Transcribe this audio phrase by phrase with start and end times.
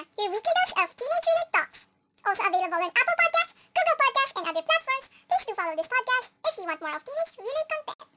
[0.00, 1.84] Your weekly dose of teenage related talks.
[2.26, 5.12] Also available on Apple Podcasts, Google Podcasts, and other platforms.
[5.28, 8.10] Please do follow this podcast if you want more of teenage related content.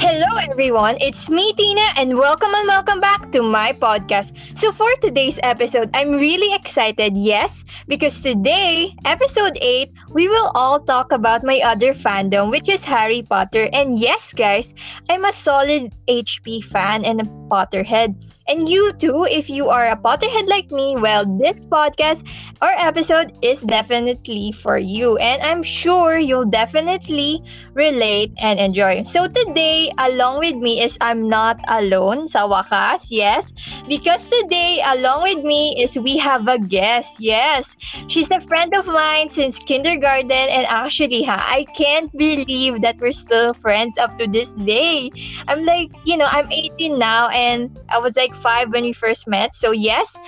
[0.00, 0.96] Hello, everyone.
[1.00, 4.56] It's me, Tina, and welcome and welcome back to my podcast.
[4.56, 10.80] So, for today's episode, I'm really excited, yes, because today, episode 8, we will all
[10.80, 13.68] talk about my other fandom, which is Harry Potter.
[13.72, 14.74] And yes, guys,
[15.08, 18.16] I'm a solid HP fan and a Potterhead.
[18.48, 22.24] And you too, if you are a Potterhead like me, well, this podcast
[22.60, 25.16] or episode is definitely for you.
[25.18, 27.42] And I'm sure you'll definitely
[27.74, 29.02] relate and enjoy.
[29.04, 33.52] So today, along with me is I'm not alone sa wakas, yes.
[33.88, 37.76] Because today, along with me is we have a guest, yes.
[38.08, 43.12] She's a friend of mine since kindergarten and actually, ha, I can't believe that we're
[43.12, 45.10] still friends up to this day.
[45.48, 49.28] I'm like, you know, I'm 18 now and I was like five when we first
[49.28, 49.54] met.
[49.54, 50.18] So yes,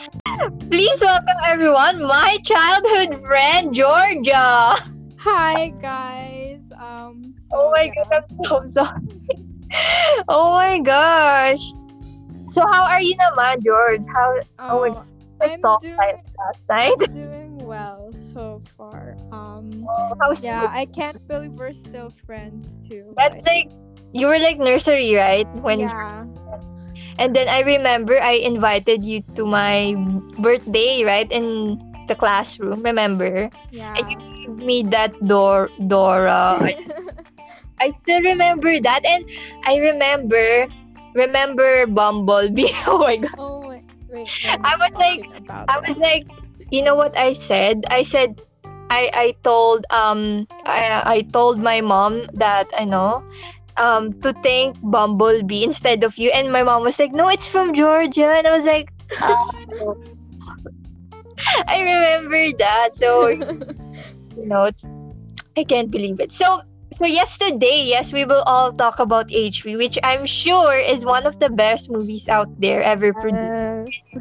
[0.68, 4.76] please welcome everyone, my childhood friend Jeorgia.
[5.18, 6.72] Hi guys.
[6.78, 7.34] Um.
[7.52, 8.04] Oh my yeah.
[8.04, 9.02] god, I'm so sorry.
[10.28, 11.62] oh my gosh.
[12.48, 14.02] So how are you naman, George?
[14.08, 15.04] How oh my
[15.42, 15.96] Oh, I I'm doing,
[16.38, 16.92] last night?
[17.00, 17.99] I'm doing well so.
[19.72, 20.18] Um.
[20.20, 20.68] How Yeah.
[20.70, 23.14] I can't believe we're still friends too.
[23.16, 23.70] That's like, like
[24.12, 25.46] you were like nursery, right?
[25.62, 26.26] When yeah.
[27.18, 29.94] and then I remember I invited you to my
[30.38, 31.30] birthday, right?
[31.30, 33.50] In the classroom, remember?
[33.70, 33.94] Yeah.
[33.96, 36.58] And you gave me that door Dora.
[36.60, 36.76] I,
[37.80, 39.24] I still remember that and
[39.64, 40.66] I remember
[41.14, 42.70] remember Bumblebee.
[42.86, 43.34] oh my god.
[43.38, 43.84] oh wait.
[44.10, 44.28] wait
[44.64, 45.26] I was like-
[45.68, 46.26] I was like,
[46.70, 47.84] you know what I said?
[47.90, 48.40] I said
[48.90, 53.22] I I told um I I told my mom that I know
[53.78, 57.72] um to thank Bumblebee instead of you and my mom was like, "No, it's from
[57.74, 58.90] Georgia." And I was like,
[59.22, 59.96] oh.
[61.68, 62.94] I remember that.
[62.94, 63.28] So,
[64.36, 64.86] you know, it's
[65.56, 66.32] I can't believe it.
[66.32, 66.60] So
[66.92, 71.38] so yesterday, yes, we will all talk about HP, which I'm sure is one of
[71.38, 74.14] the best movies out there ever produced.
[74.14, 74.16] Yes.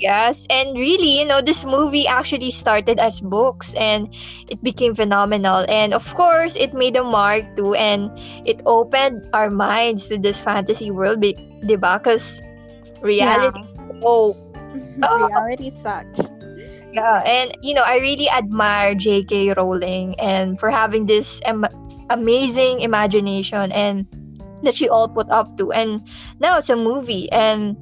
[0.00, 4.08] Yes, and really, you know, this movie actually started as books and
[4.48, 5.64] it became phenomenal.
[5.68, 8.10] And of course, it made a mark too and
[8.46, 11.98] it opened our minds to this fantasy world, diba?
[11.98, 12.42] Because
[13.02, 13.60] reality,
[14.02, 14.36] oh,
[15.02, 15.28] Oh.
[15.28, 16.20] Reality sucks.
[16.92, 17.22] yeah.
[17.26, 19.52] And, you know, I really admire J.K.
[19.56, 21.66] Rowling and for having this am-
[22.10, 24.06] amazing imagination and
[24.62, 25.72] that she all put up to.
[25.72, 26.06] And
[26.38, 27.76] now it's a movie and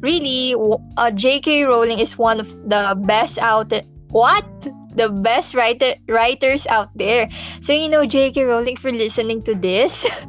[0.00, 0.54] really
[0.96, 1.64] uh, J.K.
[1.64, 3.72] Rowling is one of the best out
[4.10, 4.46] what
[4.94, 7.28] the best writer writers out there.
[7.60, 8.44] So you know J.K.
[8.44, 10.06] Rowling for listening to this.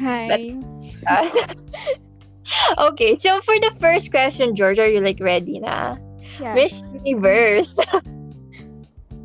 [0.00, 0.56] Hi.
[2.78, 5.96] okay, so for the first question, George, are you like ready na?
[6.40, 6.54] Yes.
[6.56, 7.80] Miss Universe.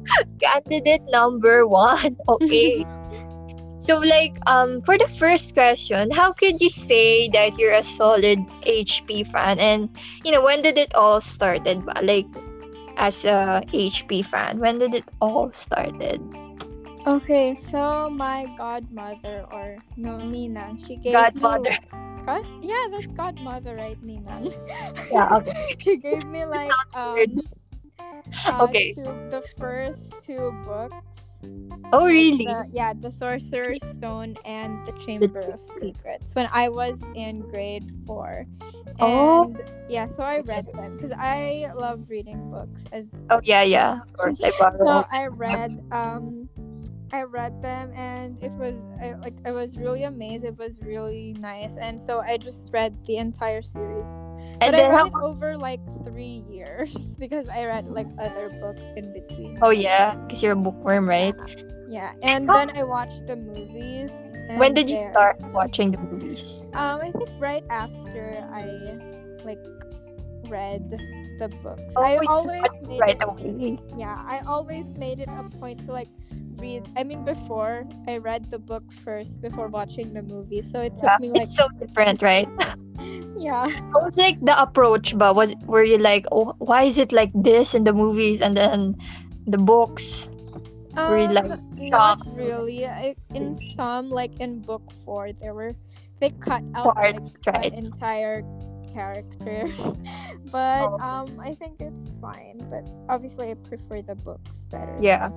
[0.41, 2.17] Candidate number one.
[2.29, 2.85] Okay.
[3.77, 8.39] So like um for the first question, how could you say that you're a solid
[8.65, 9.91] HP fan and
[10.23, 11.83] you know when did it all started?
[12.01, 12.25] Like
[12.97, 16.23] as a HP fan, when did it all started?
[17.05, 21.69] Okay, so my godmother or no Ninang, she gave Godmother.
[21.69, 21.77] me
[22.25, 24.49] God, yeah, that's godmother, right, Ninang?
[25.13, 25.53] Yeah, okay.
[25.79, 27.37] she gave me like um
[28.47, 28.93] uh, Okay.
[28.93, 30.95] two, the first two books.
[31.93, 32.45] Oh really?
[32.45, 37.91] The, yeah, the Sorcerer's Stone and the Chamber of Secrets when I was in grade
[38.07, 38.45] four.
[38.99, 39.53] Oh.
[39.89, 43.99] Yeah, so I read them because I love reading books as Oh yeah, yeah.
[44.01, 44.77] Of course I borrowed.
[44.79, 46.49] so I read um
[47.15, 50.43] I read them and it was I, like I was really amazed.
[50.43, 54.07] It was really nice, and so I just read the entire series.
[54.59, 58.49] and but I read how it over like three years because I read like other
[58.59, 59.59] books in between.
[59.61, 61.35] Oh yeah, because you're a bookworm, right?
[61.87, 64.11] Yeah, and then I watched the movies.
[64.59, 66.67] When did you start watching the movies?
[66.73, 68.99] Um, I think right after I
[69.47, 69.63] like
[70.51, 70.83] read
[71.39, 71.81] the books.
[71.95, 73.79] Oh, I always made right it, away.
[73.95, 76.09] yeah, I always made it a point to like
[76.57, 76.89] read.
[76.95, 81.11] I mean, before I read the book first before watching the movie, so it took
[81.11, 82.47] Yeah, me like it's so different, right?
[83.37, 83.67] yeah.
[83.91, 87.31] What was like the approach, but was were you like, oh, why is it like
[87.33, 88.95] this in the movies and then
[89.47, 90.31] the books?
[91.07, 91.59] Were you, like, Um,
[91.89, 92.25] shocked?
[92.25, 92.85] Not really.
[92.87, 95.73] I, in some, like in book four, there were
[96.19, 97.73] they cut out like right?
[97.73, 98.43] an entire
[98.93, 99.67] character,
[100.51, 100.99] but Oh.
[100.99, 102.63] um, I think it's fine.
[102.69, 104.97] But obviously, I prefer the books better.
[105.01, 105.29] Yeah.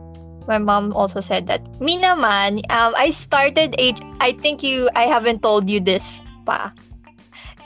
[0.48, 1.62] My mom also said that.
[1.78, 4.00] Me naman, um, I started H.
[4.18, 4.88] I think you.
[4.96, 6.72] I haven't told you this pa.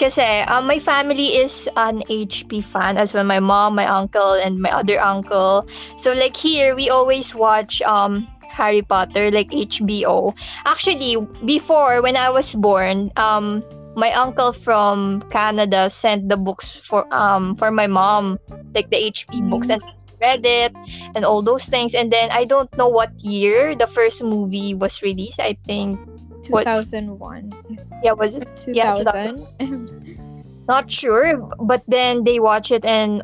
[0.03, 3.23] Kasi um, my family is an HP fan as well.
[3.23, 5.71] My mom, my uncle, and my other uncle.
[5.95, 10.35] So like here, we always watch um Harry Potter, like HBO.
[10.67, 13.63] Actually, before when I was born, um,
[13.95, 18.43] my uncle from Canada sent the books for um for my mom,
[18.75, 19.81] like the HP books, and
[20.23, 20.73] read it
[21.15, 21.95] and all those things.
[21.95, 25.41] And then I don't know what year the first movie was released.
[25.41, 25.99] I think
[26.49, 26.65] What?
[26.65, 27.53] 2001.
[28.03, 28.47] yeah, was it?
[28.71, 30.23] Yeah, 2000.
[30.69, 33.21] Not sure, but then they watch it and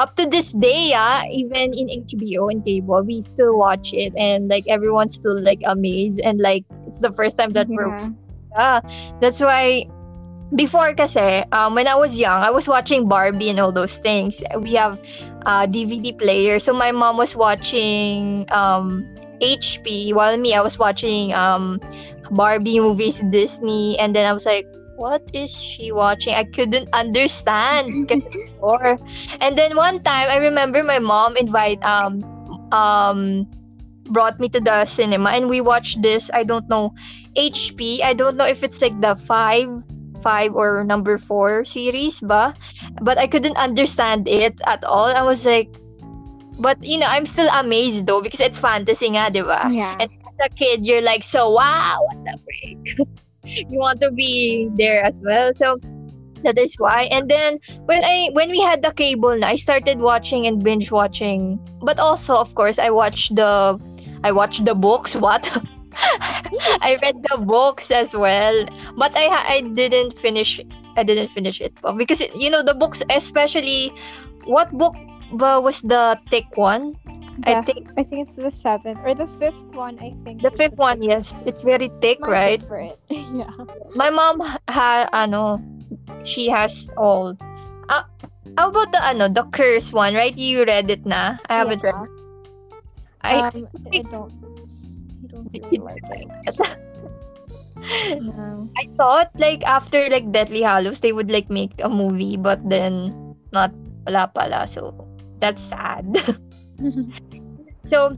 [0.00, 4.48] up to this day, yeah, even in HBO and cable, we still watch it and
[4.48, 8.10] like everyone's still like amazed and like it's the first time that we're yeah.
[8.56, 8.80] yeah.
[9.20, 9.84] That's why
[10.54, 14.42] before kasi, um, when I was young, I was watching Barbie and all those things.
[14.60, 14.98] We have
[15.46, 16.58] a DVD player.
[16.58, 19.06] So my mom was watching um,
[19.40, 21.80] HP while me, I was watching um,
[22.30, 23.98] Barbie movies, Disney.
[23.98, 24.66] And then I was like,
[24.96, 26.34] what is she watching?
[26.34, 28.98] I couldn't understand before.
[29.40, 32.20] And then one time, I remember my mom invite um
[32.70, 33.48] um
[34.10, 36.30] brought me to the cinema and we watched this.
[36.34, 36.92] I don't know
[37.34, 38.02] HP.
[38.02, 39.70] I don't know if it's like the five
[40.22, 42.54] five or number four series ba?
[43.02, 45.10] But i couldn't understand it at all.
[45.10, 45.70] I was like
[46.60, 49.64] but you know i'm still amazed though because it's fantasy nga di ba?
[49.72, 49.96] Yeah.
[49.96, 53.08] and as a kid you're like so wow what the freak
[53.44, 55.52] you want to be there as well.
[55.52, 55.80] So
[56.42, 57.08] that is why.
[57.10, 60.90] And then when i when we had the cable na, i started watching and binge
[60.90, 61.58] watching.
[61.80, 63.78] But also of course i watched the
[64.24, 65.16] i watched the books.
[65.20, 65.48] What
[66.86, 68.64] i read the books as well
[68.96, 70.60] but i i didn't finish
[70.96, 73.92] i didn't finish it because it, you know the books especially
[74.44, 74.94] what book
[75.32, 76.96] was the thick one?
[77.46, 79.98] I think I think it's the seventh or the fifth one.
[79.98, 81.42] I think the fifth one yes.
[81.46, 82.60] It's very thick My right?
[82.60, 82.98] favorite.
[83.08, 83.48] yeah.
[83.94, 85.62] my mom ha ano
[86.24, 87.32] she has all.
[87.88, 88.04] Uh,
[88.58, 90.36] how about the ano the curse one right?
[90.36, 91.38] You read it na?
[91.48, 91.96] I haven't read
[93.22, 94.39] I um, I think- I don't
[95.52, 96.04] really like
[96.46, 96.56] it.
[98.20, 98.68] No.
[98.76, 103.34] I thought like after like Deathly Hallows they would like make a movie but then
[103.52, 103.72] not
[104.06, 104.92] wala pala so
[105.40, 106.04] that's sad.
[107.82, 108.12] so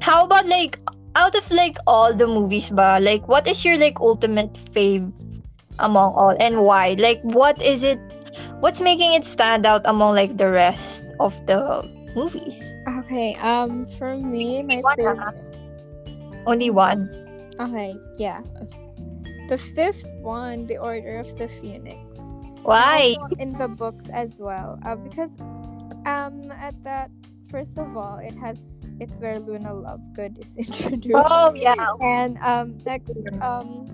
[0.00, 0.80] how about like
[1.16, 5.12] out of like all the movies ba like what is your like ultimate fave
[5.78, 6.96] among all and why?
[6.98, 8.00] Like what is it
[8.60, 11.84] what's making it stand out among like the rest of the
[12.16, 12.84] movies?
[13.04, 13.34] okay.
[13.36, 15.36] Um, for me, my favorite.
[16.46, 17.08] Only one.
[17.60, 17.96] Okay.
[18.18, 18.42] Yeah.
[19.48, 22.00] The fifth one, The Order of the Phoenix.
[22.62, 23.16] Why?
[23.38, 25.36] In the books as well, uh, because
[26.06, 27.10] um, at that
[27.50, 28.58] first of all, it has
[29.00, 31.14] it's where Luna Lovegood is introduced.
[31.14, 31.76] Oh yeah.
[32.00, 33.93] and um next um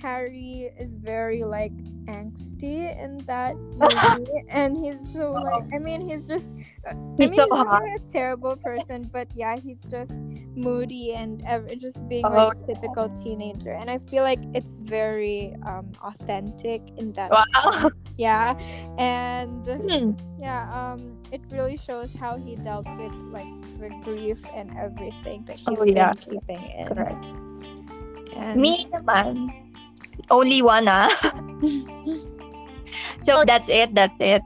[0.00, 1.72] harry is very like
[2.08, 6.56] angsty in that movie and he's so like i mean he's just
[6.86, 7.78] uh, He's I so mean, he's hot.
[7.78, 10.24] not a terrible person but yeah he's just
[10.54, 14.78] moody and ever just being Oh, like a typical teenager and i feel like it's
[14.78, 17.44] very um authentic in that Wow.
[17.62, 18.12] sense.
[18.16, 18.54] yeah
[18.98, 20.12] and Hmm.
[20.38, 25.56] yeah um it really shows how he dealt with like the grief and everything that
[25.58, 26.12] he's Oh, yeah.
[26.12, 27.24] been keeping in Correct.
[28.32, 29.52] and Me naman,
[30.30, 31.08] only one ah.
[33.20, 34.42] so that's it, that's it.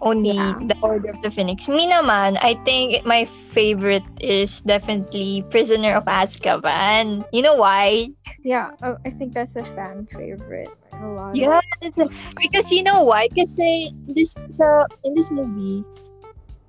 [0.00, 0.54] Only Yeah.
[0.62, 1.66] the Order of the Phoenix.
[1.68, 7.26] Me naman, I think my favorite is definitely Prisoner of Azkaban.
[7.32, 8.08] You know why?
[8.44, 10.70] yeah oh, i think that's a fan favorite
[11.02, 13.26] a lot Yeah, a- because you know why?
[13.34, 15.82] Kasi this sa in this movie,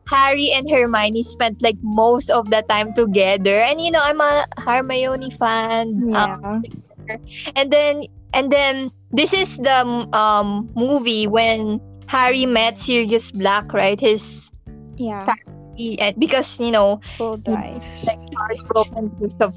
[0.09, 4.45] Harry and Hermione spent like most of the time together, and you know I'm a
[4.57, 6.01] Hermione fan.
[6.13, 6.61] Um, yeah
[7.55, 14.00] and then and then this is the um movie when Harry met Sirius Black, right?
[14.00, 14.51] His
[14.98, 15.25] yeah
[15.75, 17.00] he, and because you know
[17.43, 19.55] die like heartbroken because of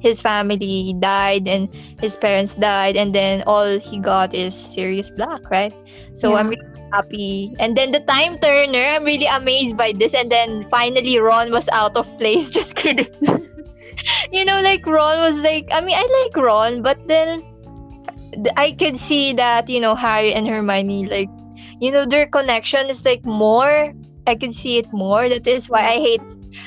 [0.00, 1.68] his family died and
[2.00, 5.74] his parents died, and then all he got is Sirius Black, right?
[6.14, 7.54] So I'm really happy.
[7.58, 10.14] And then the time turner, I'm really amazed by this.
[10.14, 13.10] And then finally Ron was out of place, just couldn't.
[14.32, 17.47] you know, like Ron was like, I mean, I like Ron, but then th-
[18.56, 21.30] I could see that you know Harry and Hermione like
[21.80, 23.92] you know their connection is like more
[24.28, 25.28] I could see it more.
[25.28, 26.20] That is why I hate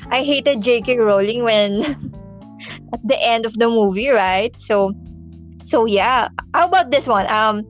[0.09, 1.85] I hated JK Rowling when
[2.93, 4.51] at the end of the movie right?
[4.59, 4.93] So
[5.63, 6.29] so yeah.
[6.53, 7.27] How about this one?
[7.27, 7.69] Um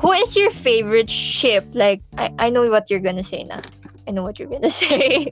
[0.00, 1.68] who is your favorite ship?
[1.72, 3.60] Like I, I know what you're gonna say now
[4.08, 5.28] I know what you're gonna say.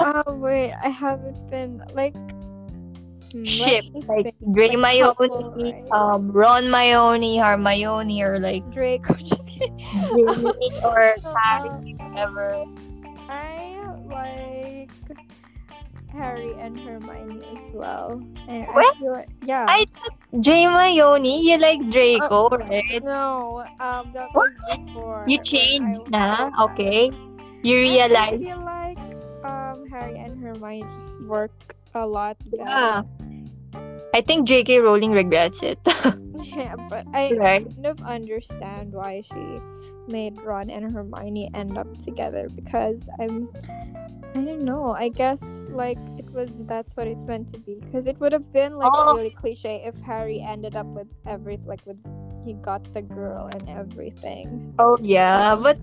[0.00, 0.72] Oh wait.
[0.72, 2.16] I haven't been like
[3.44, 4.36] ship, like think.
[4.52, 9.04] Dre Like couple, Mayoni, um, Ron Mayoni, Hermione, or like Drake.
[9.46, 10.52] kidding.
[10.82, 12.64] Or Uh, Harry, whatever.
[13.28, 13.76] I
[14.08, 14.90] like
[16.12, 18.20] Harry and Hermione as well.
[18.48, 18.96] And What?
[18.98, 19.66] feel like, yeah.
[19.68, 23.02] I thought Jay Mayoni, you like Draco, right?
[23.02, 24.50] no, um, that What?
[24.52, 25.24] was before.
[25.28, 27.10] You changed I na, okay?
[27.62, 28.98] You I- I realize, feel like
[29.44, 32.64] um Harry and Hermione just work a lot better.
[32.64, 33.02] yeah.
[34.14, 34.80] I think J.K.
[34.80, 35.78] Rowling regrets it,
[36.56, 37.64] Yeah, but I right?
[37.66, 39.60] kind of understand why she
[40.08, 43.48] made Ron and Hermione end up together because I'm
[44.34, 44.92] I don't know.
[44.96, 48.50] I guess like it was that's what it's meant to be because it would have
[48.52, 49.14] been like Oh.
[49.14, 51.98] really cliche if Harry ended up with every like with
[52.44, 54.74] he got the girl and everything.
[54.78, 55.78] Oh yeah, but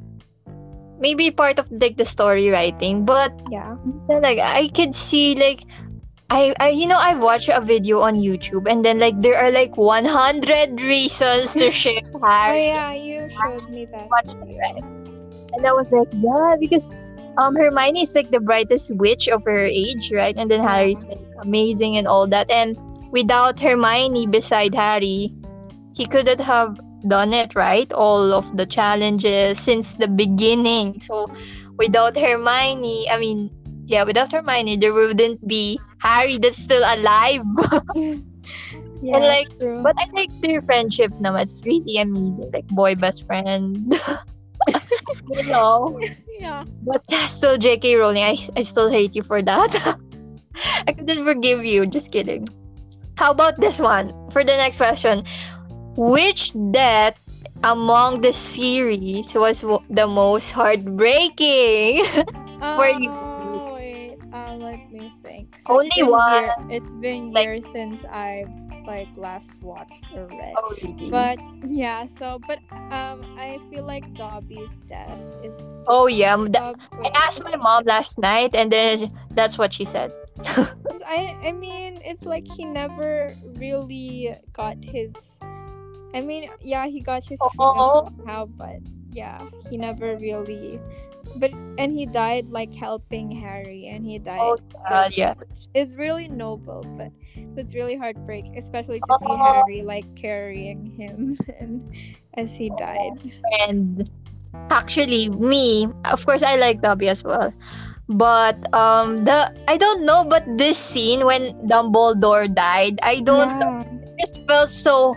[0.99, 3.75] maybe part of like the story writing, but Yeah.
[4.09, 5.61] like I could see like
[6.29, 9.51] I, I you know I've watched a video on YouTube and then like there are
[9.51, 14.09] like 100 reasons to ship Oh Harry yeah, you showed me that.
[14.09, 14.83] watched it, right?
[15.53, 16.89] And I was like, yeah, because
[17.37, 20.35] um Hermione is like the brightest witch of her age, right?
[20.37, 22.49] And then Harry like amazing and all that.
[22.51, 22.77] And
[23.11, 25.33] without Hermione beside Harry,
[25.95, 27.91] he couldn't have done it, right?
[27.93, 30.99] All of the challenges since the beginning.
[31.01, 31.31] So
[31.77, 33.51] without Hermione, I mean,
[33.87, 37.45] yeah, without Hermione, there wouldn't be Harry that's still alive.
[39.05, 39.83] Yeah, like, true.
[39.83, 41.45] But I like their friendship naman.
[41.45, 42.49] It's really amazing.
[42.49, 43.93] Like boy best friend.
[45.29, 45.99] you know.
[46.39, 46.65] yeah.
[46.81, 49.77] But still JK Rowling, I, I still hate you for that.
[50.87, 51.85] I couldn't forgive you.
[51.85, 52.49] Just kidding.
[53.17, 54.09] How about this one?
[54.31, 55.21] For the next question.
[55.95, 57.19] Which death
[57.63, 62.03] among the series was w- the most heartbreaking?
[62.73, 63.11] For you.
[63.11, 63.34] Um,
[65.67, 66.43] Only one.
[66.43, 68.49] year- it's been Like- years since I've
[68.85, 70.53] like last watched or read.
[70.57, 71.09] oh, really?
[71.09, 72.59] But yeah, so but
[72.93, 75.57] um, I feel like Dobby's death is.
[75.87, 76.37] oh, yeah.
[76.37, 80.13] I asked my mom last night and then that's what she said.
[81.07, 85.13] I I mean, it's like he never really got his.
[86.13, 88.09] I mean, yeah, he got his freedom Oh.
[88.17, 88.79] somehow, but
[89.11, 90.79] yeah, he never really.
[91.35, 94.39] But and he died like helping Harry, and he died.
[94.41, 94.57] Oh,
[94.89, 95.33] God, yeah.
[95.73, 99.37] It's really noble, but it was really heartbreaking, especially to see Oh.
[99.63, 101.83] Harry like carrying him and
[102.35, 103.11] as he died.
[103.67, 104.09] and
[104.71, 107.51] actually me of course i like dobby as well
[108.07, 113.83] but um the i don't know but this scene when dumbledore died i don't Yeah.
[113.83, 115.13] it just felt so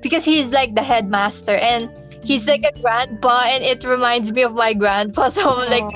[0.00, 1.90] because he's like the headmaster and
[2.24, 5.28] he's like a grandpa and it reminds me of my grandpa.
[5.32, 5.88] So i'm like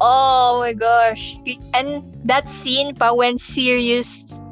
[0.00, 1.36] oh my gosh.
[1.72, 4.42] And that scene pa when sirius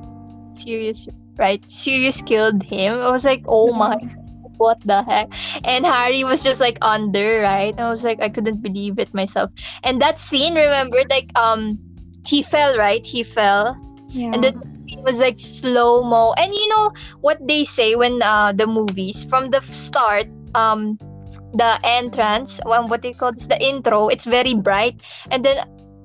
[0.53, 1.63] sirius right?
[1.71, 3.01] Sirius killed him.
[3.01, 3.97] I was like oh my
[4.57, 5.33] what the heck?
[5.65, 7.75] And harry was just like under right?
[7.79, 9.53] I was like i couldn't believe it myself.
[9.83, 11.79] And that scene remember like um
[12.25, 13.05] he fell right?
[13.05, 13.77] He fell.
[14.09, 14.33] Yeah.
[14.35, 14.72] and then
[15.03, 19.51] was like slow mo and you know what they say when uh the movies from
[19.51, 20.99] the start um
[21.55, 25.01] the entrance um, what they call this the intro it's very bright.
[25.31, 25.59] And then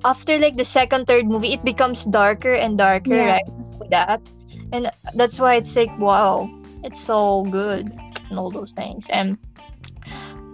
[0.04, 3.40] after like the second third movie it becomes darker and darker Yeah.
[3.40, 3.48] right?
[3.78, 4.20] With that.
[4.72, 6.48] And that's why it's like wow
[6.84, 7.88] it's so good
[8.30, 9.08] and all those things.
[9.10, 9.38] And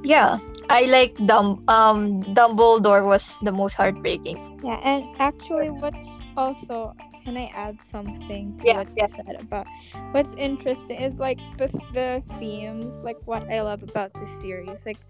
[0.04, 0.38] yeah
[0.70, 4.38] i like Dum- um dumbledore was the most heartbreaking.
[4.64, 6.94] Yeah, and actually, what's also
[7.24, 9.06] can I add something to Yeah, what yeah.
[9.06, 9.68] you said about
[10.12, 15.00] what's interesting is like the the themes, like what I love about this series, like.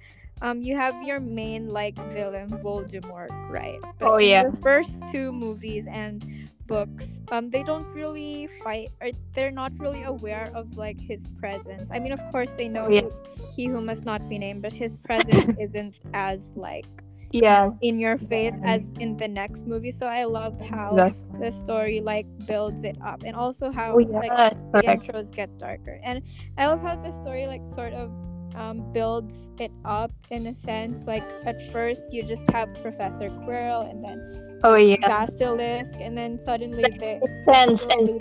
[0.43, 3.83] Um, you have your main like villain Voldemort, right?
[4.03, 4.45] Oh, yeah.
[4.45, 6.25] The first two movies and
[6.67, 11.91] books, um, they don't really fight, or they're not really aware of like his presence.
[11.93, 13.03] I mean, of course, they know Oh, yeah.
[13.49, 17.04] he who must not be named, but his presence isn't as like
[17.35, 19.91] yeah in your face as in the next movie.
[19.91, 24.19] So I love how the story like builds it up, and also how oh yeah
[24.19, 25.99] like the intros get darker.
[26.03, 26.23] And
[26.57, 28.13] I love how the story like sort of
[28.55, 31.03] um, builds it up in a sense.
[31.07, 36.39] Like at first you just have Professor Quirrell, and then oh yeah Basilisk, and then
[36.39, 37.21] suddenly they
[37.53, 37.77] and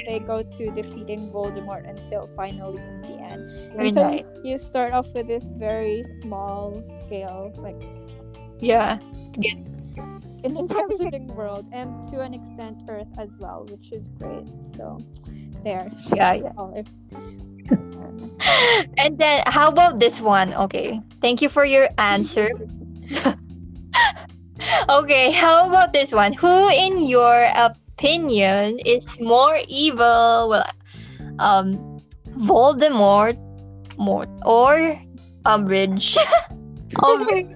[0.08, 3.74] they go to defeating Voldemort until finally in the end.
[3.78, 7.78] very and so nice you start off with this very small scale, like
[8.64, 8.98] yeah
[10.44, 14.48] in the Wizarding world and to an extent Earth as well, which is great.
[14.76, 15.00] So
[15.64, 15.90] there.
[16.16, 16.84] Yeah, I-
[18.98, 22.50] and then how about this one okay thank you for your answer
[24.90, 30.50] okay how about this one who in your opinion is more evil?
[30.50, 30.66] Well,
[31.40, 32.02] um,
[32.36, 33.38] Voldemort,
[33.98, 35.00] Mort, or
[35.46, 36.18] Umbridge?
[37.02, 37.48] Oh my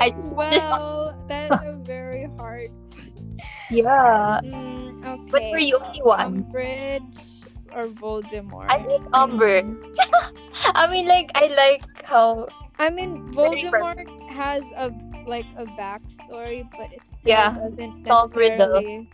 [0.00, 3.42] I well, that's a very hard question.
[3.70, 4.40] yeah.
[4.42, 5.30] Mm, okay.
[5.30, 6.44] But for you, only one.
[6.52, 8.70] Umbridge or Voldemort?
[8.70, 9.76] I think Umbridge.
[10.74, 12.48] I mean, like, I like how.
[12.78, 14.90] I mean, Voldemort has a
[15.26, 19.08] like a backstory, but it still Yeah, doesn't necessarily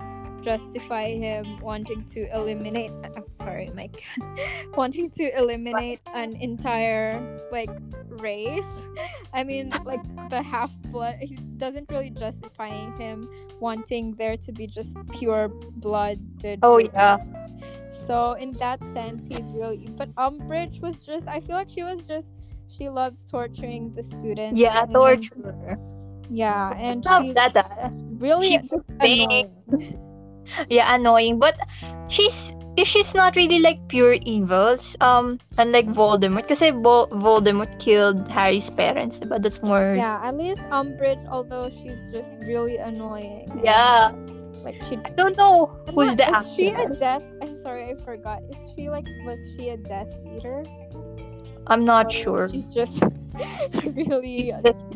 [0.47, 2.93] justify him wanting to eliminate.
[3.17, 4.39] I'm sorry, my cat.
[4.77, 7.71] wanting to eliminate an entire like
[8.29, 8.73] race.
[9.35, 11.17] I mean, like the half blood.
[11.21, 11.35] He
[11.65, 15.49] doesn't really justify him wanting there to be just pure
[15.85, 16.61] blooded.
[16.63, 17.17] Oh, yeah.
[18.07, 19.89] So in that sense, he's really.
[19.97, 21.27] But Umbridge was just.
[21.27, 22.35] I feel like she was just.
[22.69, 24.57] She loves torturing the students.
[24.57, 25.79] Yeah, and- torture.
[26.29, 27.57] Yeah, and she's that.
[27.57, 30.03] uh, really she's just annoying.
[30.69, 31.55] Yeah annoying but
[32.09, 38.69] she's she's not really like pure evil um unlike Voldemort kasi Vol- Voldemort killed Harry's
[38.69, 43.49] parents but that's more Yeah, at least Umbridge, although she's just really annoying.
[43.51, 44.13] and, Yeah.
[44.61, 45.01] like she.
[45.01, 47.25] I don't know I'm who's not- the is she a Death?
[47.41, 48.43] I'm sorry, I forgot.
[48.53, 50.61] Is she like was she a Death Eater?
[51.67, 53.01] I'm not Or sure She's just
[53.97, 54.47] really.
[54.53, 54.87] it's just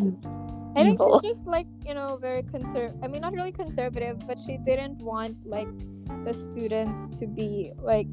[0.76, 1.20] I think evil.
[1.20, 2.94] she's just like you know very conserv.
[3.02, 5.68] I mean, not really conservative, but she didn't want like
[6.24, 8.08] the students to be like.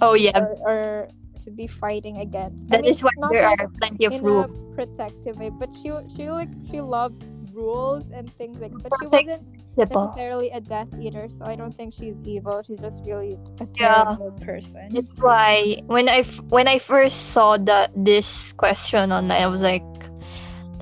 [0.00, 0.38] Oh, yeah.
[0.38, 1.08] Or, or
[1.42, 2.66] to be fighting against.
[2.66, 5.90] I that mean, is why there like are plenty of rules protective way, but she
[6.14, 8.72] she like she loved rules and things like.
[8.78, 9.42] But she wasn't
[9.76, 12.62] necessarily a Death Eater, so I don't think she's evil.
[12.66, 14.04] She's just really a Yeah.
[14.14, 14.88] terrible person.
[14.94, 19.62] That's why when I f- when I first saw the this question online, I was
[19.62, 19.82] like,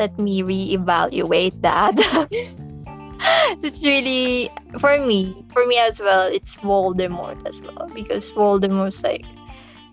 [0.01, 1.93] let me reevaluate that.
[3.61, 6.27] it's really for me, for me as well.
[6.33, 9.29] It's Voldemort as well because Voldemort's like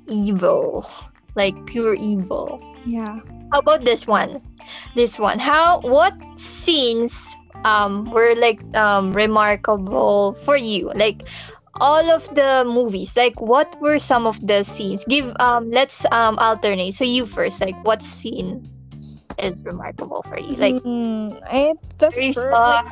[0.07, 0.87] evil,
[1.35, 2.63] like pure evil.
[2.87, 3.19] Yeah.
[3.51, 4.41] How about this one?
[4.95, 5.39] This one.
[5.39, 10.95] How what scenes um were like um remarkable for you?
[10.95, 11.27] Like
[11.83, 13.17] all of the movies.
[13.17, 15.03] Like what were some of the scenes?
[15.03, 16.95] Give um let's um alternate.
[16.95, 17.59] So you first.
[17.59, 18.76] Like what scene
[19.39, 20.55] is remarkable for you?
[20.55, 22.85] Like Mm, I the very fir- like,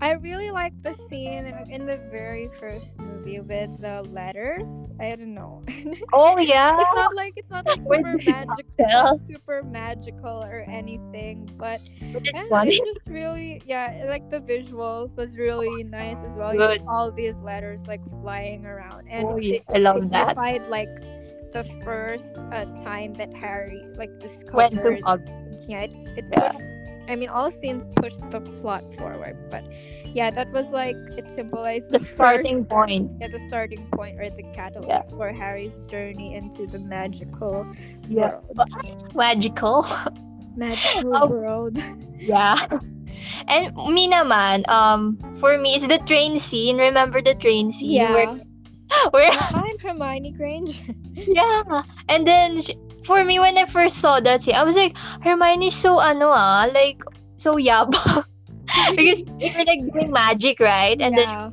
[0.00, 4.68] I really like the scene in, the very first movie with the letters.
[5.00, 5.62] I don't know.
[6.12, 6.72] Oh yeah.
[6.80, 9.04] it's not like it's not like super did you magic, tell?
[9.04, 12.74] not super magical or anything, but It's funny.
[12.74, 16.52] it's just really yeah, like the visual was really nice as well.
[16.52, 16.82] You Good.
[16.88, 20.36] all these letters like flying around, and Oh, yeah, I love that.
[20.68, 20.88] like
[21.52, 24.10] the first uh, time that Harry like
[24.52, 25.02] Went to discovered.
[25.68, 26.52] Yeah, it, it Yeah.
[26.52, 26.64] pushed,
[27.08, 29.64] I mean, all scenes push the plot forward, but
[30.14, 33.10] yeah, that was like it symbolized The starting first- point.
[33.20, 37.66] yeah, the starting point or the catalyst for Harry's journey into the magical
[38.08, 38.38] Yeah.
[38.54, 39.14] world.
[39.14, 39.86] Magical.
[40.56, 41.26] Magical Oh.
[41.26, 41.78] world.
[42.18, 42.58] Yeah.
[43.48, 46.78] And me naman, um, for me, it's the train scene.
[46.78, 48.00] Remember the train scene?
[48.02, 48.12] Yeah.
[48.14, 48.40] Where,
[49.10, 50.94] where I'm Hermione Granger.
[51.14, 51.82] yeah.
[52.08, 55.74] And then, sh- for me, when I first saw that scene, I was like, Hermione's
[55.74, 57.02] so ano ah, like,
[57.36, 58.24] so yabang.
[58.96, 61.00] because they were like doing magic, right?
[61.00, 61.50] And then yeah.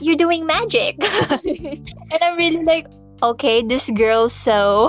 [0.00, 0.96] you're doing magic.
[1.44, 2.86] and I'm really like,
[3.22, 4.88] okay, this girl so.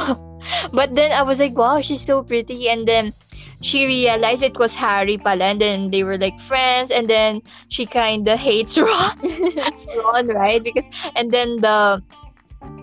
[0.72, 2.70] But then I was like, wow, she's so pretty.
[2.70, 3.14] And then
[3.62, 5.46] she realized it was Harry pala.
[5.46, 6.92] And then they were like friends.
[6.92, 9.18] And then she kind of hates Ron,
[10.04, 10.64] Ron, right?
[10.64, 12.02] Because and then the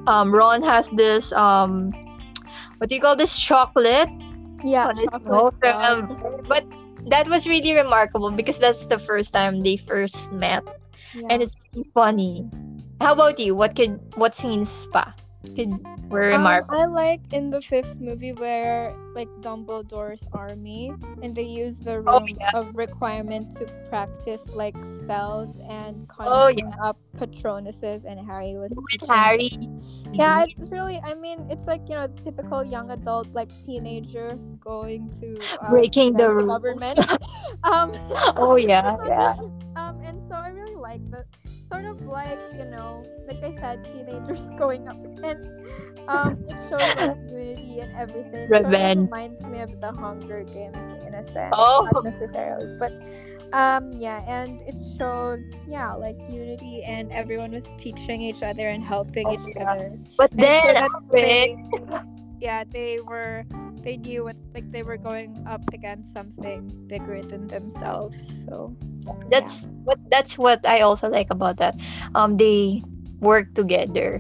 [0.07, 1.91] um Ron has this um
[2.79, 4.09] what do you call this chocolate?
[4.65, 5.55] yeah, chocolate.
[5.65, 6.65] Um, but
[7.07, 10.63] that was really remarkable because that's the first time they first met
[11.13, 11.27] Yeah.
[11.31, 12.47] and it's really funny.
[13.01, 13.55] How about you?
[13.55, 15.15] What could what scenes pa
[15.55, 15.75] could
[16.09, 16.65] were Um.
[16.71, 22.09] I like in the fifth movie where like Dumbledore's army and they use the room
[22.09, 22.51] Oh, yeah.
[22.55, 29.09] of requirement to practice like spells and Oh, conjuring up Patronuses and Harry was With
[29.09, 29.51] Harry.
[30.13, 35.11] Yeah, it's really I mean it's like you know typical young adult like teenagers going
[35.21, 36.53] to um, Breaking the against rules.
[36.53, 36.99] government.
[37.65, 37.93] um,
[38.37, 39.35] Oh yeah, yeah.
[39.77, 41.25] um, and so I really like that.
[41.73, 45.49] Sort of like, you know, like I said, teenagers going up and
[46.09, 48.49] um it shows like unity and everything.
[48.49, 49.05] Sort of Revenge.
[49.11, 51.55] reminds me of the Hunger Games in a sense.
[51.57, 51.89] Oh.
[51.93, 52.77] Not necessarily.
[52.79, 52.93] But
[53.55, 58.83] um yeah, and it showed yeah, like unity and everyone was teaching each other and
[58.83, 59.71] helping Oh, each yeah.
[59.73, 59.93] other.
[60.19, 61.57] But And then they,
[62.43, 63.47] yeah, they were
[63.87, 68.19] they knew what like they were going up against something bigger than themselves.
[68.51, 68.75] So
[69.31, 71.79] That's what that's what I also like about that.
[72.19, 72.83] Um, they
[73.23, 74.19] work together.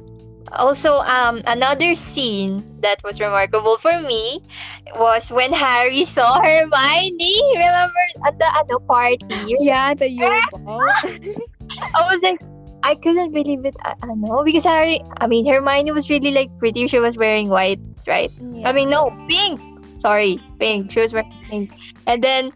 [0.54, 4.38] Also, um, another scene that was remarkable for me
[5.00, 7.34] was when Harry saw Hermione.
[7.58, 9.58] Remember at the ano party?
[9.58, 10.06] yeah, the
[10.62, 10.86] ball.
[10.86, 12.38] I was like,
[12.82, 13.74] I couldn't believe it.
[13.82, 15.00] I, I know because Harry.
[15.20, 16.86] I mean, Hermione was really like pretty.
[16.86, 18.30] She was wearing white, right?
[18.40, 18.68] Yeah.
[18.68, 19.60] I mean, no, pink.
[20.00, 20.92] Sorry, pink.
[20.92, 21.70] She was wearing pink.
[22.06, 22.52] And then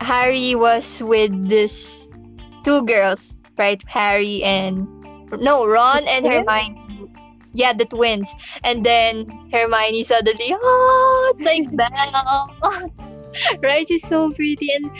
[0.00, 2.08] Harry was with this
[2.64, 3.82] two girls, right?
[3.86, 4.86] Harry and
[5.32, 6.46] no, Ron and twins?
[6.48, 7.10] Hermione.
[7.52, 8.34] Yeah, the twins.
[8.64, 12.92] And then Hermione suddenly, oh, it's like Belle.
[13.62, 13.86] right?
[13.88, 14.70] She's so pretty.
[14.72, 14.90] And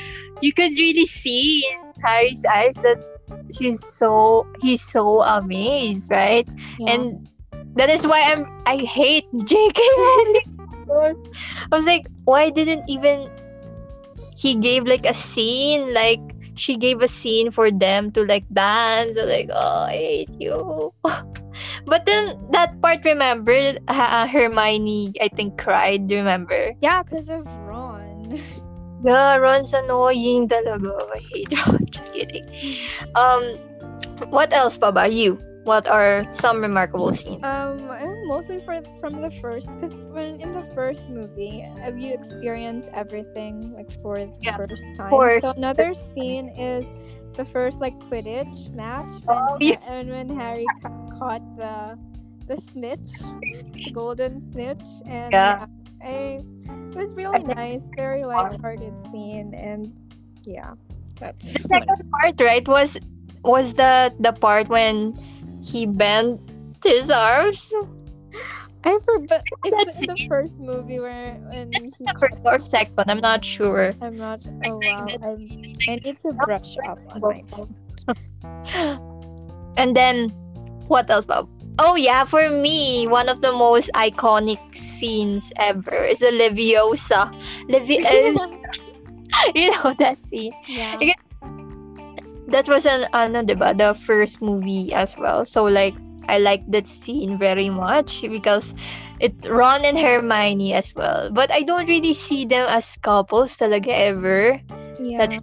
[0.41, 2.99] you could really see in Harry's eyes that
[3.55, 6.49] she's so, he's so amazed, right?
[6.79, 6.95] Yeah.
[6.95, 7.28] and
[7.79, 9.81] that is why I'm I hate J.K.
[9.99, 10.49] Rowling.
[11.71, 13.31] I was like, why didn't even
[14.37, 16.23] he gave like a scene like
[16.59, 19.17] she gave a scene for them to like dance.
[19.17, 20.93] Was like, oh, I hate you.
[21.87, 23.55] but then that part, remember,
[23.87, 26.11] uh, Hermione, I think, cried.
[26.11, 26.75] Remember?
[26.83, 28.43] yeah, because of Ron.
[28.99, 30.99] Yeah, Ron's annoying talaga.
[31.15, 31.87] I hate Ron.
[31.95, 32.51] Just kidding.
[33.15, 33.55] Um,
[34.35, 35.07] what else pa ba?
[35.07, 35.39] You?
[35.69, 37.45] What are some remarkable scenes?
[37.45, 37.93] Um,
[38.25, 41.61] mostly for from the first, because when in the first movie,
[41.95, 45.11] you experienced everything like for the Yeah, first time?
[45.11, 45.43] course.
[45.45, 46.89] So another scene is
[47.37, 49.77] the first like Quidditch match when, Oh, yeah.
[49.85, 50.89] and when Harry ca-
[51.21, 52.01] caught the
[52.49, 53.13] the snitch,
[53.85, 55.67] the golden snitch, and Yeah.
[56.01, 59.93] I it was really nice, very light-hearted scene, and
[60.49, 60.73] yeah,
[61.21, 62.99] that's the second part right was
[63.45, 65.13] was the the part when
[65.69, 66.41] he bent
[66.83, 67.75] his arms
[68.85, 69.43] I forgot.
[69.65, 73.45] That's It's in the first movie where when he the first or second i'm not
[73.45, 74.41] sure I'm not.
[74.65, 75.07] Oh wow!
[75.11, 77.45] I'm, I need to brush up on my.
[79.77, 80.31] and then
[80.89, 81.51] what else Bob?
[81.79, 87.31] oh yeah for me one of the most iconic scenes ever is the leviosa
[87.69, 88.49] Levi- uh,
[89.55, 90.97] you know that scene yeah.
[90.99, 91.28] because
[92.49, 95.45] that was an ano, diba, the first movie as well.
[95.45, 95.95] So like
[96.29, 98.75] I like that scene very much because
[99.21, 101.31] it Ron and Hermione as well.
[101.33, 104.61] But I don't really see them as couples talaga ever.
[105.01, 105.25] Yeah.
[105.25, 105.41] That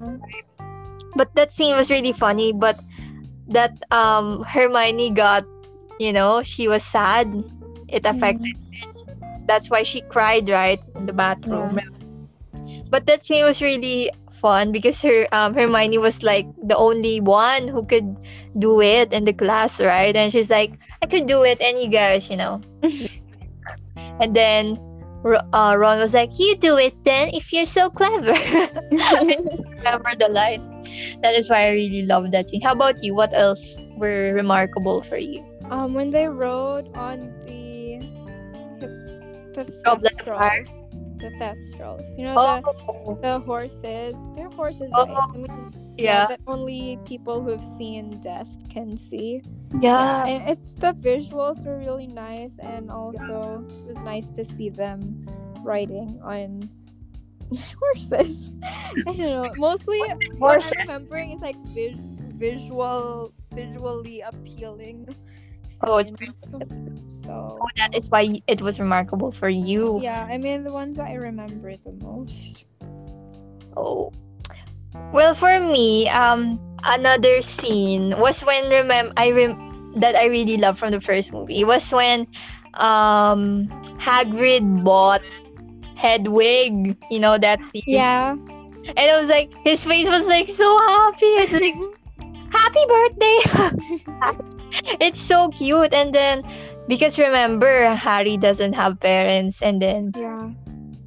[1.15, 2.53] But that scene was really funny.
[2.53, 2.81] But
[3.49, 5.45] that um Hermione got,
[5.97, 7.29] you know, she was sad.
[7.87, 8.57] It affected.
[9.45, 11.77] That's why she cried right in the bathroom.
[12.89, 14.09] But that scene was really
[14.45, 18.05] fun because her um Hermione was like the only one who could
[18.61, 20.13] do it in the class, right?
[20.13, 22.61] And she's like, I could do it, and you guys, you know.
[24.21, 24.77] and then
[25.25, 28.37] uh, Ron was like, "You do it then, if you're so clever."
[29.81, 30.61] Remember the line.
[31.25, 32.61] That is why I really love that scene.
[32.61, 33.17] How about you?
[33.17, 35.41] What else were remarkable for you?
[35.69, 38.05] um, when they rode on the
[39.55, 40.65] the Goblet of Fire?
[41.17, 44.15] The thestrals, you know the Oh, the horses.
[44.35, 45.17] They're horses, Oh, right?
[45.17, 49.41] I mean, yeah, that only people who've seen death can see.
[49.81, 50.25] yeah.
[50.27, 55.25] and it's the visuals were really nice, and also it was nice to see them
[55.63, 56.69] riding on
[57.79, 58.51] horses.
[58.63, 59.45] I don't know.
[59.57, 59.99] Mostly,
[60.37, 60.73] what Horses.
[60.81, 61.95] I'm remembering is like vis-
[62.35, 65.07] visual, visually appealing.
[65.83, 67.23] Oh, it's scenes.
[67.23, 69.99] So Oh, that is why it was remarkable for you.
[70.01, 72.63] yeah, I mean the ones that I remember the most.
[73.75, 74.11] Oh.
[75.11, 80.77] Well, for me, um, another scene was when remem I rem that I really love
[80.79, 82.27] from the first movie was when
[82.75, 83.67] um
[83.99, 85.23] Hagrid bought
[85.95, 86.95] Hedwig.
[87.11, 87.83] You know that scene.
[87.87, 88.35] Yeah.
[88.85, 91.25] And I was like, his face was like so happy.
[91.41, 91.73] It's like,
[92.53, 94.45] happy birthday.
[94.99, 95.93] it's so cute.
[95.93, 96.41] And then
[96.87, 100.49] because remember, Harry doesn't have parents, and then yeah.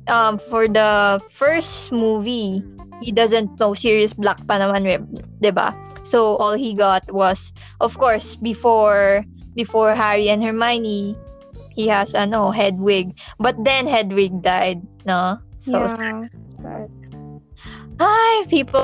[0.08, 2.62] um for the first movie
[3.00, 5.06] he doesn't know Sirius Black pa naman, re-
[5.38, 5.70] 'di ba?
[6.02, 9.22] So all he got was of course before
[9.54, 11.14] before Harry and Hermione
[11.78, 13.14] he has ano Hedwig.
[13.38, 15.38] But then Hedwig died, no?
[15.62, 16.26] So yeah.
[16.58, 16.90] Sad.
[18.02, 18.82] hi people.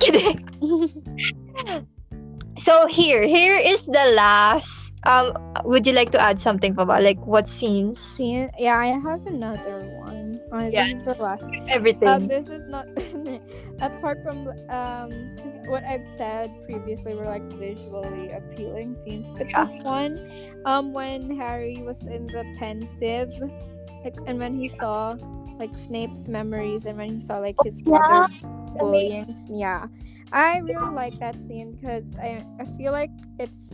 [2.56, 4.92] So here, here is the last.
[5.06, 5.32] Um,
[5.64, 7.00] would you like to add something, Papa?
[7.00, 7.98] Like what scenes?
[7.98, 10.40] See, yeah, I have another one.
[10.52, 10.84] Uh, Yeah.
[10.84, 12.08] This is the last Everything.
[12.08, 12.86] Um, this is not
[13.80, 15.10] apart from um
[15.72, 19.64] what I've said previously were like visually appealing scenes, but Yeah.
[19.64, 20.20] this one,
[20.66, 23.32] um, when Harry was in the Pensieve
[24.04, 25.16] like and when he saw
[25.58, 28.26] like Snape's memories and when he saw like his Yeah.
[28.78, 29.86] Bullying yeah
[30.32, 33.72] I really like that scene because I I feel like it's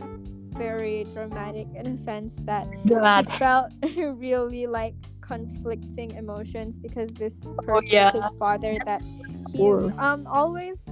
[0.57, 3.29] very dramatic in a sense that Glad.
[3.31, 8.11] felt really like conflicting emotions because this person yeah.
[8.11, 9.01] his father that
[9.51, 10.85] he's um always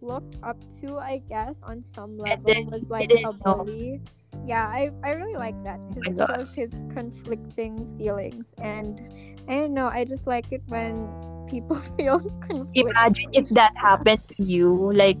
[0.00, 3.32] looked up to I guess on some level then was like a know.
[3.34, 4.00] bully
[4.46, 9.00] yeah I, I really like that because it shows his conflicting feelings and
[9.48, 11.08] I don't know I just like it when
[11.48, 15.18] people feel conflicted Imagine if that happened to you, like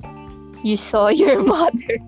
[0.62, 1.98] you saw your mother.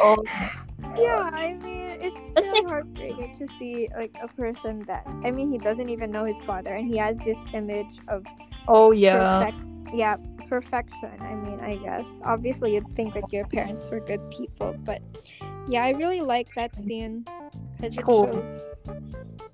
[0.00, 0.22] oh,
[0.96, 5.50] yeah I mean it's That's really heartbreaking to see like a person that I mean
[5.50, 8.26] he doesn't even know his father and he has this image of
[8.68, 9.40] oh yeah.
[9.50, 9.58] perfect
[9.94, 10.16] yeah
[10.48, 15.00] perfection i mean i guess obviously you'd think that your parents were good people but
[15.68, 17.24] yeah i really like that scene
[17.82, 18.26] It's it cool.
[18.26, 18.74] shows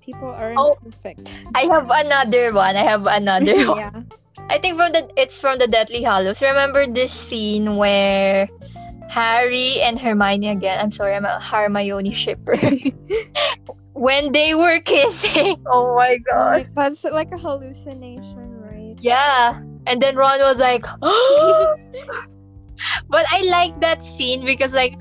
[0.01, 0.75] people aren't Oh.
[0.83, 2.75] perfect I have another one.
[2.75, 3.77] I have another one.
[3.77, 4.01] yeah
[4.49, 6.41] I think from the it's from the Deathly Hallows.
[6.41, 8.49] Remember this scene where
[9.09, 10.79] Harry and Hermione again.
[10.79, 12.57] I'm sorry, I'm a Hermione shipper.
[13.93, 15.55] when they were kissing.
[15.67, 16.65] Oh my god.
[16.65, 19.61] like, that's like a hallucination right Yeah.
[19.87, 21.77] And then Ron was like, but
[23.31, 24.95] I like that scene because like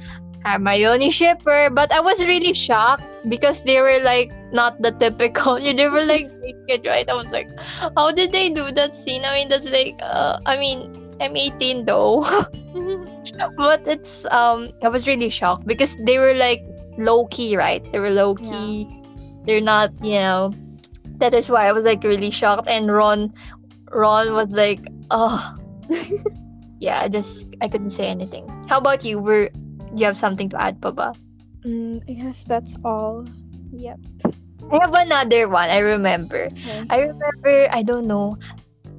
[0.45, 5.59] Hermione shipper, but I was really shocked because they were like not the typical.
[5.61, 7.09] They were like naked, right?
[7.09, 7.51] I was like,
[7.97, 9.25] how did they do that scene?
[9.25, 12.23] I mean, that's like, uh, I mean, I'm 18 though,
[13.57, 16.65] but it's um, I was really shocked because they were like
[16.97, 17.85] low key, right?
[17.93, 18.89] They were low key.
[19.45, 20.55] They're not, you know.
[21.21, 23.31] That is why I was like really shocked, and Ron,
[23.93, 24.81] Ron was like,
[25.11, 25.37] oh,
[26.81, 27.03] yeah.
[27.03, 28.49] I just I couldn't say anything.
[28.69, 29.21] How about you?
[29.21, 31.13] Were do you have something to add, Baba?
[31.65, 33.25] Mm, i guess that's all
[33.71, 33.99] yep
[34.71, 35.71] I have another one.
[35.71, 36.47] I remember.
[36.47, 36.87] okay.
[36.91, 37.67] I remember.
[37.71, 38.39] I don't know.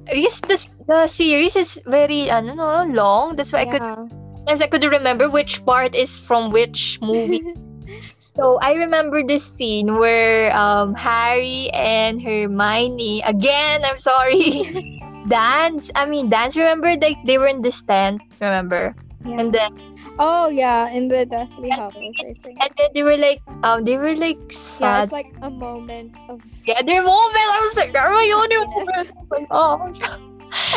[0.04, 3.36] Because the the series is very I don't know long.
[3.36, 7.40] That's why I could sometimes I couldn't remember which part is from which movie.
[8.26, 13.86] so I remember this scene where um Harry and Hermione again.
[13.86, 14.68] I'm sorry.
[15.30, 15.88] dance.
[15.94, 16.58] I mean dance.
[16.58, 18.20] Remember like they were in this tent.
[18.42, 18.92] Remember?
[19.24, 19.38] yeah.
[19.38, 19.70] And then
[20.18, 23.96] oh yeah in the deathly hallows i think and then they were like um they
[23.96, 24.82] were like sad.
[24.82, 27.34] yeah it's like a moment of Yeah, their moment.
[27.36, 28.86] I was like, Hermione Yes.
[28.86, 29.08] moment.
[29.30, 29.90] Like, oh.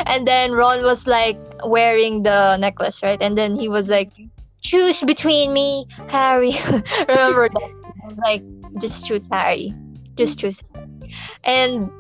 [0.08, 3.22] And then Ron was like wearing the necklace, right?
[3.22, 4.10] And then he was like,
[4.62, 6.54] choose between me, Harry.
[7.08, 7.70] Remember that?
[8.04, 8.44] I was like,
[8.80, 9.76] just choose Harry.
[10.18, 10.64] Just choose.
[11.44, 11.92] And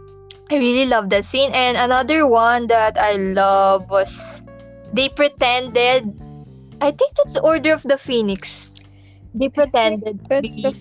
[0.49, 1.51] I really love that scene.
[1.53, 4.41] And another one that I love was
[4.93, 6.05] they pretended.
[6.81, 8.73] I think that's Order of the Phoenix.
[9.33, 10.61] They pretended to be.
[10.63, 10.73] the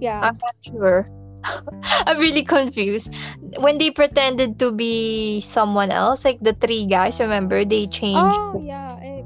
[0.00, 1.06] yeah I'm not sure.
[2.06, 3.10] I'm really confused.
[3.58, 8.38] When they pretended to be someone else, like the three guys, remember they changed.
[8.38, 9.24] Oh yeah, I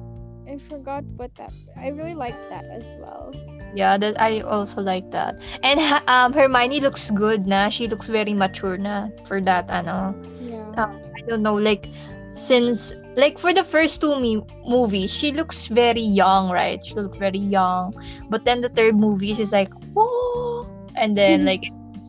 [0.48, 1.52] I forgot what that.
[1.76, 3.34] I really like that as well.
[3.76, 5.36] Yeah, that I also like that.
[5.60, 5.76] And
[6.08, 7.68] um, Hermione looks good na.
[7.68, 9.68] She looks very mature na for that.
[9.68, 10.96] Ano, Yeah.
[11.12, 11.92] I don't know, like
[12.32, 16.82] since like for the first two me- movies, she looks very young, right?
[16.84, 17.96] She looks very young.
[18.28, 21.64] But then the third movie, she's like, whoa, and then like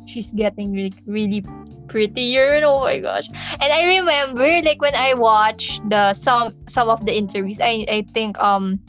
[0.06, 1.44] she's getting really, really
[1.88, 2.60] prettier.
[2.64, 3.28] Oh my gosh!
[3.32, 8.06] And I remember like when I watched the some some of the interviews, I I
[8.14, 8.80] think um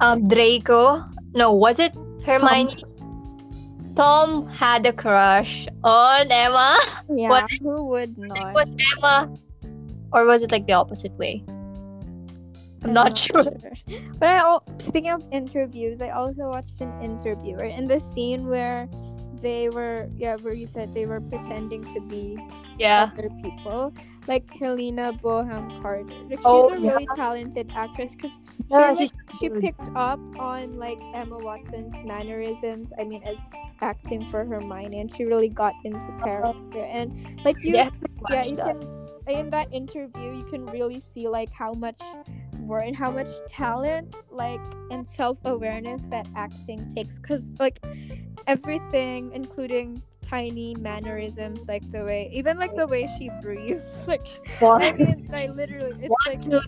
[0.00, 1.04] um Draco,
[1.36, 1.92] no, was it
[2.24, 2.72] Hermione?
[3.96, 6.78] Tom had a crush on Emma.
[7.10, 7.28] Yeah.
[7.28, 8.38] What- Who would not?
[8.38, 9.28] It was Emma,
[10.12, 11.44] or was it like the opposite way?
[12.84, 13.44] I'm not sure.
[14.18, 18.46] But I all speaking of interviews, I also watched an interview right in the scene
[18.48, 18.88] where
[19.42, 22.40] they were yeah where you said they were pretending to be
[22.78, 23.10] Yeah.
[23.12, 23.94] other people
[24.26, 26.24] like Helena Bonham Carter.
[26.28, 28.38] Like, oh, she's Oh, a really talented actress because
[28.70, 32.92] Yeah, she, like, she picked up on like Emma Watson's mannerisms.
[32.98, 36.24] I mean, as acting for Hermione, and she really got into uh-huh.
[36.24, 36.84] character.
[36.84, 37.12] And
[37.44, 37.90] like you, Yeah,
[38.28, 38.64] yeah, you that.
[38.64, 38.88] can
[39.38, 42.00] in that interview you can really see like how much
[42.60, 47.18] work and how much talent like and self-awareness that acting takes.
[47.18, 47.80] Because like
[48.46, 54.26] everything including tiny mannerisms like the way even like the way she breathes like
[54.62, 56.62] i mean like literally it's one,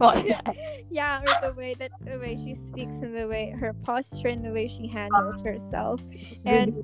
[0.00, 0.56] like one.
[0.90, 4.44] yeah or the way that the way she speaks and the way her posture and
[4.44, 6.04] the way she handles herself.
[6.46, 6.74] And-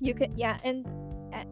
[0.00, 0.86] you can yeah and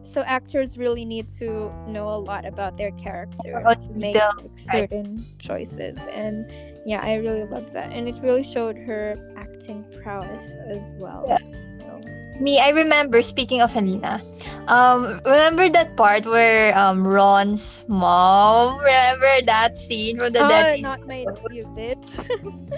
[0.03, 4.89] so actors really need to know a lot about their character About to make like,
[4.89, 6.45] certain choices and
[6.85, 11.37] yeah i really love that and it really showed her acting prowess as well Yeah.
[11.81, 11.99] So,
[12.39, 14.21] me, I remember speaking of Helena.
[14.67, 18.79] Um, remember that part where um Ron's mom?
[18.79, 22.01] Remember that scene from the oh, Deathly not my you bitch.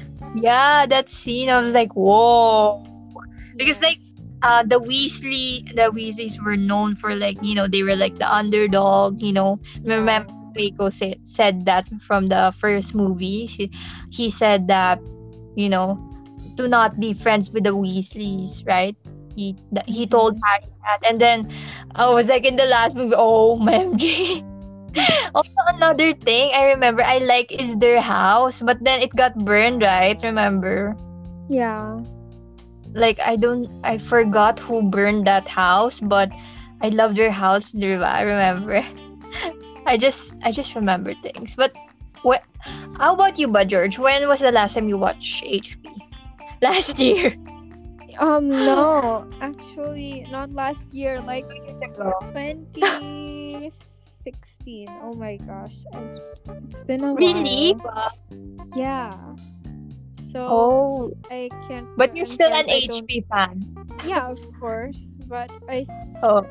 [0.36, 1.50] Yeah, that scene.
[1.50, 2.84] I was like, whoa.
[3.56, 4.00] Because, like,
[4.44, 8.30] uh, the Weasley, the Weasleys were known for like, you know, they were like the
[8.32, 9.22] underdog.
[9.22, 13.48] You know, remember Draco said said that from the first movie.
[13.48, 13.72] She,
[14.12, 15.02] he said that,
[15.56, 16.02] you know,
[16.58, 18.98] to not be friends with the Weasleys, right?
[19.36, 20.46] He th- he told Mhm.
[20.46, 21.48] Harry that, and then
[21.96, 24.44] I was like in the last movie, oh, MG.
[25.36, 29.82] also, another thing I remember I like is their house, but then it got burned,
[29.84, 30.18] right?
[30.24, 30.96] Remember?
[31.50, 32.04] Yeah.
[32.94, 36.32] Like I don't, I forgot who burned that house, but
[36.82, 38.06] I love their house, diba?
[38.06, 38.86] I remember.
[39.86, 41.56] I just, I just remember things.
[41.56, 41.74] But
[42.22, 42.44] what?
[42.98, 43.98] How about you, but George?
[44.00, 45.78] When was the last time you watched HP?
[46.62, 47.36] Last year.
[48.20, 51.50] Um no, actually not last year, like
[52.32, 54.88] 2016.
[55.02, 55.76] Oh my gosh.
[55.94, 56.20] I've,
[56.70, 57.74] it's been a Really?
[57.74, 58.12] while.
[58.76, 59.18] Yeah.
[60.34, 63.62] So Oh, I can't but you're still an I HP fan.
[64.06, 65.86] Yeah, of course, but I.
[66.24, 66.43] Oh,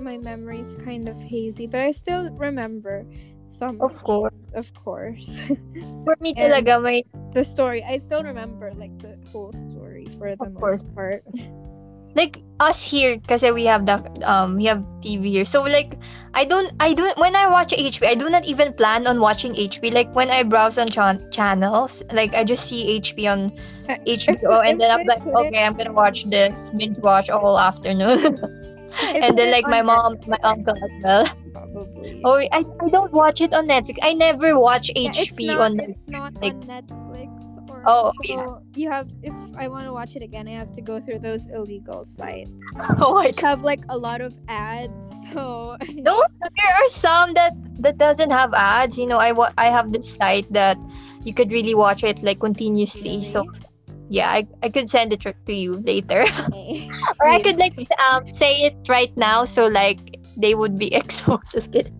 [0.00, 3.06] my memory is kind of hazy, but I still remember
[3.54, 4.32] some Of course.
[4.34, 5.40] scenes, of course.
[6.04, 10.44] for me talaga may the story, I still remember like the whole story for the
[10.44, 10.84] Of most course.
[10.94, 11.22] part.
[12.14, 15.44] like us here because we have the um we have TV here.
[15.48, 15.94] So like
[16.34, 19.52] I don't I don't when I watch HP I do not even plan on watching
[19.54, 23.50] HP like when I browse on chan- channels like I just see HP on
[23.88, 28.38] Uh, HBO and then I'm like okay I'm gonna watch this binge watch all afternoon.
[29.02, 31.24] And then like my mom my uncle as well.
[31.52, 32.20] Probably.
[32.24, 33.96] oh I, I don't watch it on Netflix.
[34.02, 37.32] I never watch Yeah, HP it's not, on it's not like- on Netflix.
[37.32, 37.41] or
[37.84, 38.56] Oh, so yeah.
[38.74, 41.46] you have if I want to watch it again I have to go through those
[41.46, 42.50] illegal sites
[42.98, 44.92] oh my which have like a lot of ads
[45.32, 48.98] so No, there are some that that doesn't have ads.
[48.98, 50.76] You know, I wa- I have this site that
[51.24, 53.22] you could really watch it like continuously.
[53.22, 53.44] So
[54.08, 56.90] yeah, I, I could send it to you later, Okay.
[57.20, 57.74] or I could like
[58.10, 61.52] um say it right now so like they would be exposed.
[61.52, 61.96] Just kidding.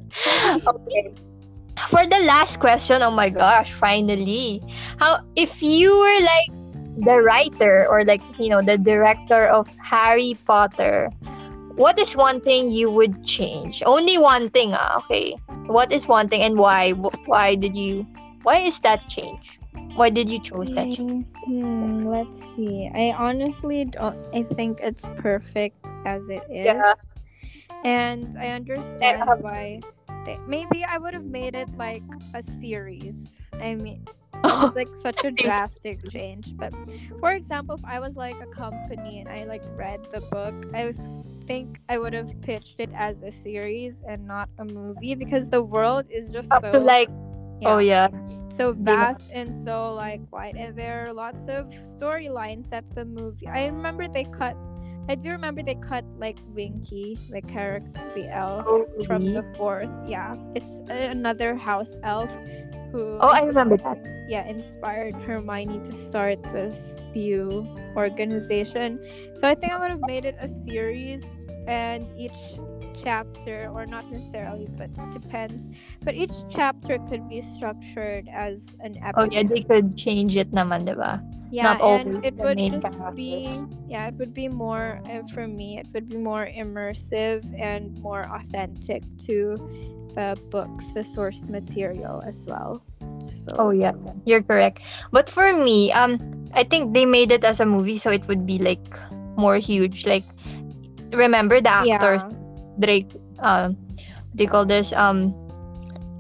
[0.67, 1.15] okay.
[1.89, 4.63] For the last question, oh my gosh, finally.
[4.99, 6.51] How if you were like
[7.05, 11.09] the writer or like you know the director of Harry Potter,
[11.77, 13.83] what is one thing you would change?
[13.85, 15.35] Only one thing, ah, okay.
[15.67, 16.93] What is one thing and why?
[17.27, 18.07] Why did you
[18.43, 19.59] why is that change?
[19.95, 21.27] Why did you choose that change?
[21.45, 22.91] Hmm, let's see.
[22.95, 24.17] I honestly don't.
[24.35, 26.95] I think it's perfect as it is, Yeah.
[27.85, 29.81] and I understand um, why.
[30.47, 32.03] Maybe I would have made it like
[32.35, 33.39] a series.
[33.61, 34.07] I mean,
[34.45, 36.55] it was like such a drastic change.
[36.57, 36.73] But
[37.21, 40.87] for example, if I was like a company and I like read the book, I
[40.87, 41.01] was
[41.47, 45.63] think I would have pitched it as a series and not a movie because the
[45.63, 47.09] world is just Up so to like
[47.65, 48.09] oh yeah.
[48.51, 48.85] so Yeah.
[48.85, 51.67] vast and so like wide and there are lots of
[51.99, 54.57] storylines that the movie i remember they cut
[55.09, 59.35] i do remember they cut like winky the character the elf oh, from really?
[59.35, 62.31] the fourth yeah it's uh, another house elf
[62.93, 63.99] who Oh, I remember that.
[64.29, 69.01] yeah inspired hermione to start this spew organization
[69.37, 71.23] so i think i would have made it a series
[71.67, 72.57] and each
[72.97, 75.69] chapter or not necessarily but depends
[76.03, 79.15] but each chapter could be structured as an episode.
[79.17, 81.23] Oh yeah, they could change it naman, diba?
[81.53, 83.45] yeah not and it would just be
[83.87, 88.25] yeah it would be more and for me it would be more immersive and more
[88.33, 89.61] authentic to
[90.17, 92.83] the books the source material as well
[93.29, 93.93] so Oh yeah,
[94.25, 94.83] you're correct.
[95.11, 96.21] But for me, um,
[96.55, 98.83] I think they made it as a movie, so it would be like
[99.37, 100.07] more huge.
[100.07, 100.25] Like,
[101.13, 102.42] remember the actors, yeah
[102.83, 104.93] Drake, um, what do you call this?
[104.93, 105.33] Um,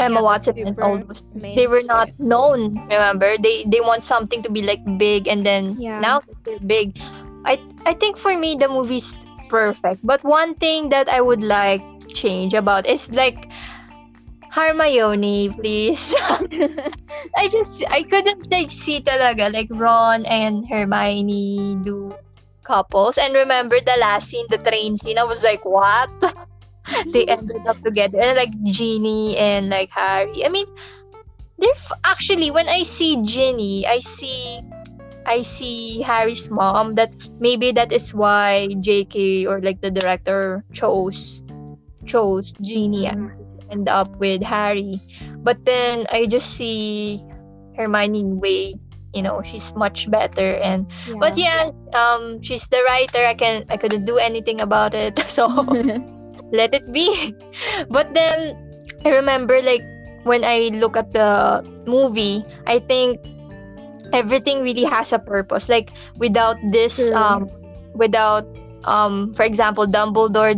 [0.00, 1.22] Emma Yeah, Watson and all those.
[1.32, 1.52] things.
[1.54, 2.78] They were not known.
[2.88, 6.00] Remember, they they want something to be like big, and then Yeah.
[6.00, 6.96] now they're big.
[7.44, 10.00] I I think for me the movie's perfect.
[10.02, 11.82] But one thing that I would like
[12.14, 13.50] change about is like
[14.50, 16.14] Hermione, please.
[17.36, 22.14] I just I couldn't like see talaga like Ron and Hermione do
[22.64, 26.10] couples and remember the last scene the train scene I was like what
[27.12, 28.18] they ended up together.
[28.34, 30.44] Like Ginny and like Harry.
[30.44, 30.66] I mean
[31.58, 34.60] they're f- actually when I see Ginny I see
[35.26, 41.42] I see Harry's mom that maybe that is why JK or like the director chose
[42.06, 43.30] chose Ginny and
[43.70, 45.00] end up with Harry.
[45.46, 47.22] But then I just see
[47.76, 48.74] Hermione way
[49.14, 51.16] you know she's much better and Yeah.
[51.20, 53.22] but yeah um she's the writer.
[53.22, 55.20] I can i couldn't do anything about it.
[55.30, 55.46] So
[56.52, 57.34] let it be.
[57.90, 58.56] But then
[59.04, 59.82] i remember like
[60.22, 61.58] when i look at the
[61.90, 63.18] movie i think
[64.12, 65.68] everything really has a purpose.
[65.68, 67.16] Like without this True.
[67.16, 67.48] um
[67.94, 68.44] without
[68.84, 70.56] um for example dumbledore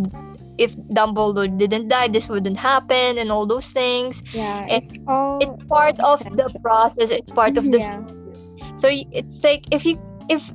[0.59, 4.23] if dumbledore didn't die this wouldn't happen and all those things.
[4.35, 7.11] Yeah, and it's all it's part of the process.
[7.11, 8.75] It's part of the Yeah.
[8.75, 9.97] so it's like if you
[10.29, 10.53] if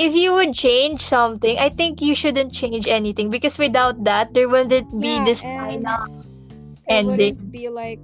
[0.00, 4.48] if you would change something i think you shouldn't change anything because without that there
[4.48, 6.04] wouldn't be Yeah, this and final
[6.88, 7.36] it ending.
[7.36, 8.00] wouldn't be like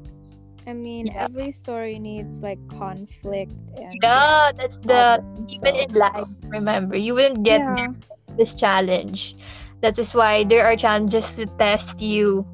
[0.66, 1.26] I mean Yeah.
[1.26, 6.96] every story needs like conflict and yeah that's the problems, even so- in life remember
[6.96, 7.86] you wouldn't get yeah.
[8.36, 9.36] this challenge.
[9.82, 12.46] That is why there are challenges to test you.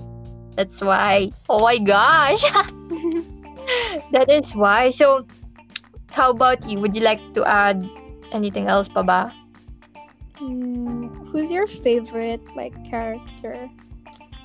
[0.56, 1.32] That's why.
[1.48, 2.42] Oh my gosh.
[4.12, 4.90] That is why.
[4.90, 5.26] So
[6.12, 6.80] how about you?
[6.80, 7.90] Would you like to add
[8.32, 9.30] anything else pa ba
[10.38, 13.70] Hmm, who's your favorite like character?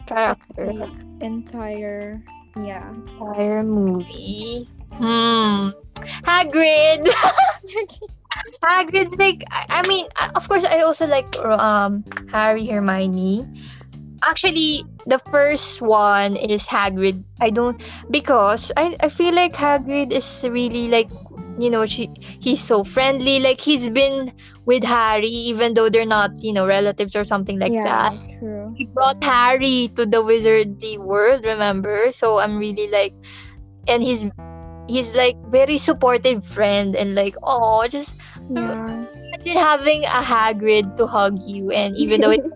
[0.08, 0.90] character The
[1.22, 2.22] entire
[2.56, 2.94] yeah.
[2.94, 5.70] entire movie hmm
[6.26, 7.04] hagrid
[8.64, 13.46] Hagrid's like I, I mean of course I also like um Harry Hermione.
[14.24, 17.24] Actually, the first one is Hagrid.
[17.40, 17.78] I don't
[18.10, 21.10] because I I feel like Hagrid is really like
[21.58, 24.32] you know she he's so friendly like he's been
[24.66, 28.40] with Harry even though they're not you know relatives or something like yeah, that.
[28.40, 28.68] True.
[28.76, 32.12] He brought Harry to the wizardly world, remember?
[32.12, 33.14] So I'm really like
[33.88, 34.28] and he's
[34.88, 38.16] he's like very supportive friend and like oh just
[38.50, 39.08] Yeah.
[39.28, 42.48] Imagine having a Hagrid to hug you, and even though it's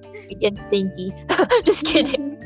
[0.44, 1.12] and stinky,
[1.66, 2.40] just kidding.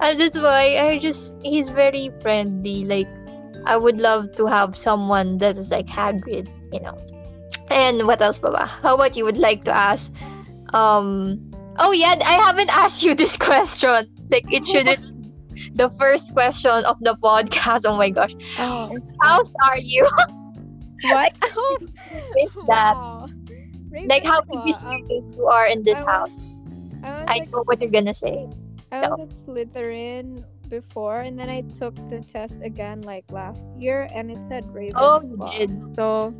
[0.00, 2.84] And that's why I just he's very friendly.
[2.84, 3.08] Like
[3.68, 6.98] I would love to have someone that is like Hagrid, you know.
[7.70, 8.66] And what else, Baba?
[8.66, 9.24] How about you?
[9.24, 10.12] Would like to ask?
[10.74, 11.38] Um.
[11.78, 14.08] Oh yeah, I haven't asked you this question.
[14.30, 15.12] Like it shouldn't.
[15.76, 17.84] The first question of the podcast.
[17.86, 18.90] Oh my gosh, Oh,
[19.22, 20.06] how are you?
[21.10, 21.32] what?
[21.42, 21.78] Oh,
[22.34, 22.96] With that.
[22.96, 23.28] wow.
[24.04, 25.04] Like how could you Ravenclaw, say
[25.36, 26.30] you are in this I house?
[27.02, 28.48] I, was I like know what you're gonna say.
[28.92, 34.08] I was at Slytherin before, and then I took the test again like last year,
[34.14, 34.92] and it said Ravenclaw.
[34.96, 35.70] Oh, you did.
[35.92, 36.34] So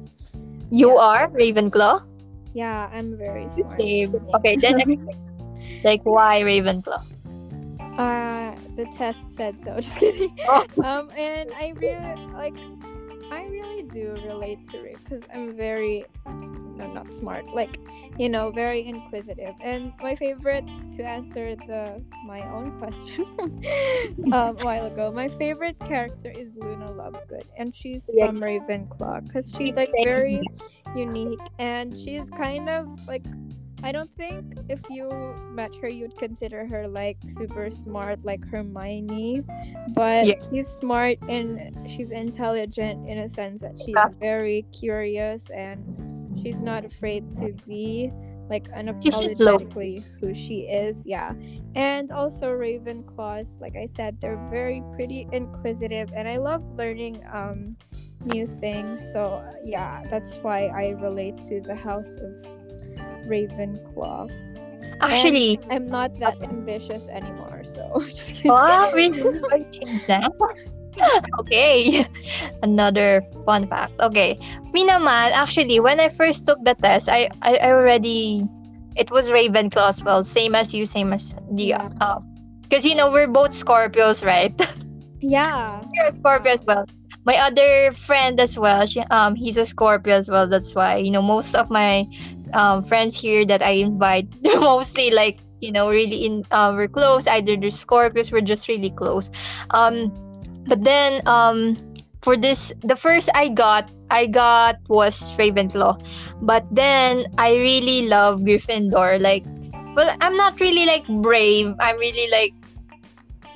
[0.70, 1.02] You Yeah.
[1.10, 2.04] are Ravenclaw.
[2.54, 3.70] yeah, I'm very smart.
[3.72, 4.14] Same.
[4.36, 4.76] Okay, then
[5.84, 7.02] like why Ravenclaw?
[7.98, 9.74] Uh, the test said so.
[9.80, 10.36] Just kidding.
[10.46, 10.64] Oh.
[10.84, 12.54] Um, and I really like.
[13.30, 16.04] I really do relate to it because I'm very,
[16.76, 17.44] no, not smart.
[17.52, 17.77] Like,
[18.18, 19.54] you know, very inquisitive.
[19.60, 20.64] And my favorite
[20.96, 25.12] to answer the my own question from um, a while ago.
[25.12, 28.26] My favorite character is Luna Lovegood, and she's Yeah.
[28.26, 30.40] from Ravenclaw because she's like very
[30.96, 33.24] unique, and she's kind of like
[33.84, 35.08] I don't think if you
[35.52, 39.42] met her, you'd consider her like super smart, like Hermione.
[39.94, 40.34] But Yeah.
[40.50, 44.08] she's smart and she's intelligent in a sense that she's Yeah.
[44.18, 45.78] very curious and
[46.42, 48.10] she's not afraid to be
[48.48, 51.04] like unapologetically who she is.
[51.04, 51.34] Yeah.
[51.74, 57.76] And also Ravenclaws, like I said, they're very pretty inquisitive and I love learning um
[58.24, 59.00] new things.
[59.12, 62.32] So yeah, that's why I relate to the house of
[63.26, 64.46] Ravenclaw.
[65.00, 68.50] Actually, I'm not that ambitious anymore, so just kidding.
[68.50, 69.40] oh, really?
[69.52, 70.32] I changed that.
[71.40, 72.04] okay.
[72.62, 73.94] Another fun fact.
[74.00, 74.38] Okay.
[74.72, 78.42] Me naman, actually, when I first took the test, I, I, I already,
[78.96, 80.22] it was Ravenclaw as well.
[80.24, 81.88] Same as you, same as the, Yeah.
[82.00, 82.20] uh,
[82.62, 84.54] because, you know, we're both Scorpios, right?
[85.20, 85.82] yeah.
[85.92, 86.84] You're a Scorpio as well.
[87.24, 90.46] My other friend as well, she, um, he's a Scorpio as well.
[90.48, 92.06] That's why you know most of my
[92.54, 96.88] um friends here that I invite, they're mostly like you know really in uh, we're
[96.88, 97.26] close.
[97.28, 99.30] Either they're Scorpios, we're just really close.
[99.70, 100.12] Um,
[100.68, 101.76] but then um
[102.22, 106.00] for this, the first I got I got was Ravenclaw,
[106.42, 109.20] but then I really love Gryffindor.
[109.20, 109.44] Like,
[109.96, 111.74] well, I'm not really like brave.
[111.80, 112.52] I'm really like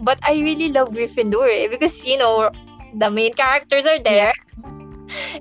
[0.01, 2.51] but I really love Gryffindor eh, because you know
[2.95, 4.33] the main characters are there.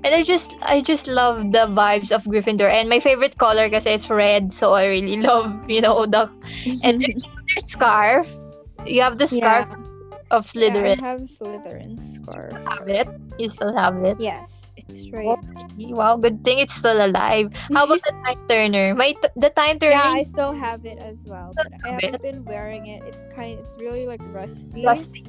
[0.04, 3.86] And I just I just love the vibes of Gryffindor and my favorite color because
[3.86, 6.28] it's red so I really love you know the
[6.82, 7.16] and their
[7.58, 8.28] scarf.
[8.84, 9.70] You have the scarf
[10.32, 11.00] of Yeah, I Slytherin.
[11.00, 12.50] have Slytherin scarf.
[12.66, 13.08] have it?
[13.38, 14.16] You still have it?
[14.18, 15.38] Yes, it's Oh, right.
[15.76, 15.92] really?
[15.94, 17.52] Wow, good thing it's still alive.
[17.72, 18.94] How about the time turner?
[18.96, 22.00] My t- the time turner Yeah, I still have it as well, but I have
[22.00, 22.04] it?
[22.16, 23.04] haven't been wearing it.
[23.04, 23.60] It's kind.
[23.60, 24.84] It's really like rusty.
[24.84, 25.24] rusty.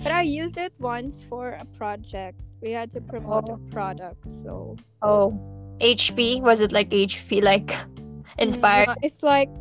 [0.00, 2.40] But I used it once for a project.
[2.62, 3.56] We had to promote Oh.
[3.56, 5.32] a product, so Oh,
[5.80, 7.74] HP was it like HP like
[8.38, 8.88] inspired?
[8.92, 9.56] Mm, no, it's like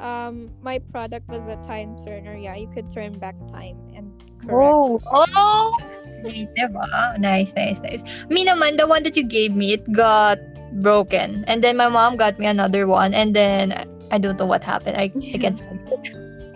[0.00, 2.36] um my product was a time turner.
[2.36, 4.08] Yeah, you could turn back time and
[4.50, 4.74] correct.
[4.74, 5.78] Oh, oh,
[6.26, 7.18] diba?
[7.18, 8.02] Nice, nice, nice.
[8.28, 10.38] Me naman, the one that you gave me, it got
[10.82, 13.72] broken, and then my mom got me another one, and then
[14.10, 14.96] I don't know what happened.
[14.96, 15.58] I, I can't.
[15.62, 16.04] find it.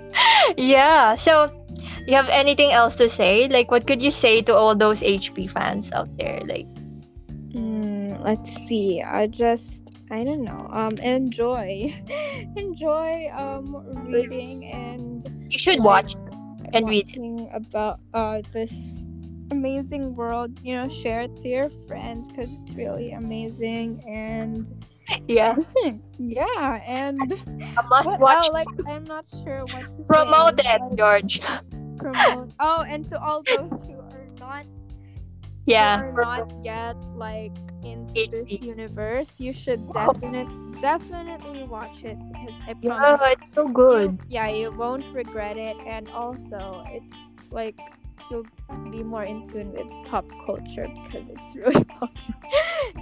[0.58, 1.14] yeah.
[1.14, 1.50] So,
[2.06, 3.48] you have anything else to say?
[3.48, 6.42] Like, what could you say to all those HP fans out there?
[6.44, 6.66] Like,
[7.54, 9.00] Mm, let's see.
[9.00, 10.68] I just I don't know.
[10.70, 11.94] Um, enjoy,
[12.56, 13.78] enjoy um
[14.10, 16.16] reading and you should like, watch
[16.74, 17.08] and read.
[17.08, 17.48] it.
[17.52, 18.72] about uh this
[19.50, 20.58] amazing world.
[20.62, 24.66] You know, share it to your friends because it's really amazing and
[25.28, 25.56] Yeah,
[26.18, 26.80] yeah.
[26.86, 27.32] And
[27.76, 28.44] a must what watch.
[28.44, 28.50] else?
[28.52, 30.74] Like I'm not sure what to Promote say.
[30.74, 31.40] it, George.
[31.96, 32.50] promote.
[32.58, 33.93] Oh, and to all those who
[35.66, 36.00] Yeah.
[36.00, 37.52] who are not yet like
[37.82, 38.62] into this HP.
[38.62, 44.10] universe, you should definitely definitely watch it because I Yeah, promise it's so good.
[44.12, 47.14] you- yeah, you won't regret it, and also it's
[47.50, 47.78] like
[48.30, 48.46] you'll
[48.90, 52.34] be more in tune with pop culture because it's really popular.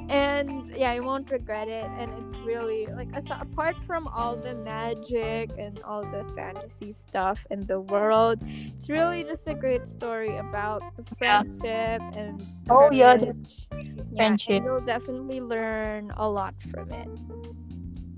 [0.09, 3.09] and yeah, you won't regret it, and it's really like
[3.41, 8.43] apart from all the magic and all the fantasy stuff in the world,
[8.75, 10.83] it's really just a great story about
[11.20, 11.43] Yeah.
[11.43, 13.14] friendship and Oh, yeah.
[13.16, 13.33] Yeah,
[13.73, 14.62] and friendship.
[14.64, 17.09] you'll definitely learn a lot from it.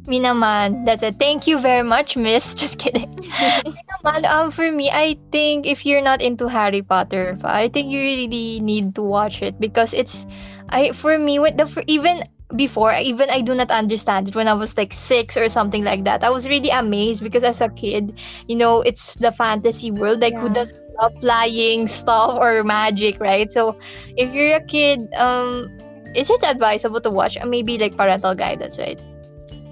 [0.06, 0.84] Me naman.
[0.84, 1.18] That's it.
[1.18, 2.54] Thank you very much, miss.
[2.60, 3.08] Just kidding.
[4.04, 8.00] naman, um, for me, I think if you're not into Harry Potter, I think you
[8.00, 10.26] really need to watch it because it's,
[10.68, 12.20] I for me, with the for, even
[12.54, 16.04] before, even I do not understand it when I was like six or something like
[16.04, 16.22] that.
[16.22, 20.20] I was really amazed because as a kid, you know, it's the fantasy world.
[20.20, 23.50] Like who doesn't love flying stuff or magic, right?
[23.50, 23.80] So
[24.16, 25.72] if you're a kid, um,
[26.14, 27.40] is it advisable to watch?
[27.40, 29.00] Uh, Maybe like parental guidance, right?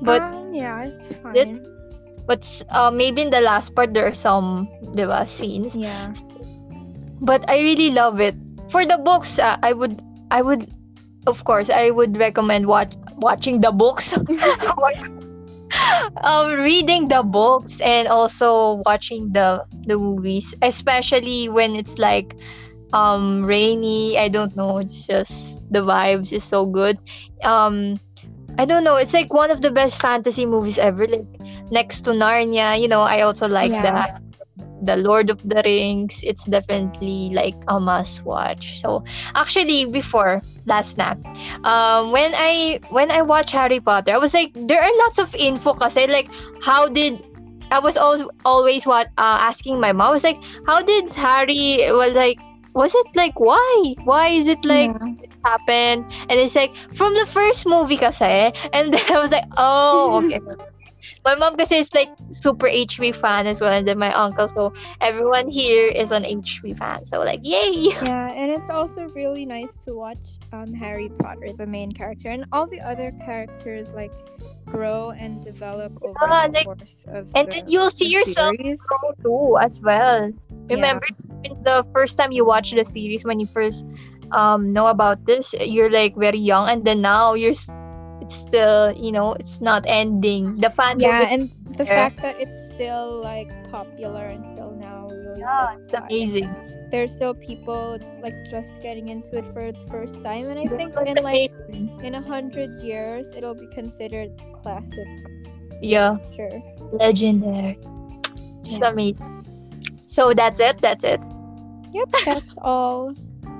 [0.02, 1.36] But um, yeah, it's fine.
[1.36, 1.68] It-
[2.26, 5.74] but uh, maybe in the last part there are some diba, scenes.
[5.76, 6.14] Yeah.
[7.20, 8.34] but i really love it.
[8.70, 10.00] For the books uh, i would
[10.30, 10.64] i would
[11.26, 14.14] of course i would recommend watch, watching the books.
[16.22, 22.36] Um, reading the books and also watching the the movies especially when it's like
[22.92, 24.18] um rainy.
[24.18, 26.98] I don't know it's just the vibes is so good.
[27.42, 27.98] Um
[28.58, 31.26] i don't know it's like one of the best fantasy movies ever like
[31.70, 33.82] next to narnia you know i also like Yeah.
[33.82, 34.12] that.
[34.82, 38.80] The lord of the rings it's definitely like a must watch.
[38.80, 41.18] So actually before last snap
[41.64, 45.34] um when i when i watched harry potter i was like there are lots of
[45.34, 46.30] info kasi like
[46.62, 47.22] how did
[47.70, 51.78] i was always always what uh, asking my mom I was like how did harry
[51.90, 52.38] was like
[52.74, 53.94] was it like why?
[54.04, 54.96] Why is it like
[55.44, 56.04] happened.
[56.28, 60.40] And it's like from the first movie kasi and then i was like oh okay.
[61.26, 64.46] My mom kasi is like super HP fan as well and then my uncle.
[64.46, 64.70] So
[65.02, 67.02] everyone here is an HP fan.
[67.04, 67.90] So like yay!
[68.06, 70.22] Yeah, and it's also really nice to watch
[70.54, 74.14] um Harry Potter, the main character, and all the other characters like
[74.66, 78.22] grow and develop over Yeah, the like- course of and the, then you'll see the
[78.22, 78.78] yourself series.
[78.86, 80.30] grow too as well.
[80.70, 81.06] Remember
[81.42, 83.82] when the first time you watched the series when you first
[84.32, 87.54] um know about this you're like very young and then now you're
[88.20, 92.10] it's still you know it's not ending the fandom Yeah, and the there.
[92.10, 96.06] fact that it's still like popular until now really yeah, it's that.
[96.10, 96.48] amazing
[96.90, 100.92] There's still people like just getting into it for the first time, and I think
[101.06, 101.88] in like amazing.
[102.04, 104.30] in a hundred years it'll be considered
[104.62, 105.08] classic.
[105.80, 106.52] yeah Sure.
[106.92, 107.78] legendary
[108.62, 108.90] just Yeah.
[108.92, 109.32] amazing
[110.06, 111.20] so that's it that's it
[111.92, 113.12] Yep, that's all.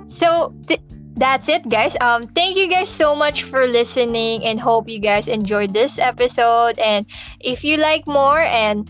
[0.05, 0.81] So th-
[1.15, 1.95] that's it, guys.
[2.01, 6.79] Um, thank you guys so much for listening, and hope you guys enjoyed this episode.
[6.79, 7.05] And
[7.39, 8.89] if you like more and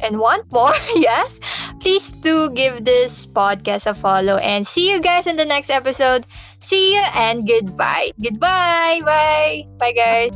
[0.00, 1.40] and want more, yes,
[1.80, 4.36] please do give this podcast a follow.
[4.36, 6.26] And see you guys in the next episode.
[6.60, 8.10] See you and goodbye.
[8.20, 9.00] Goodbye.
[9.04, 9.64] Bye.
[9.78, 10.32] Bye, guys.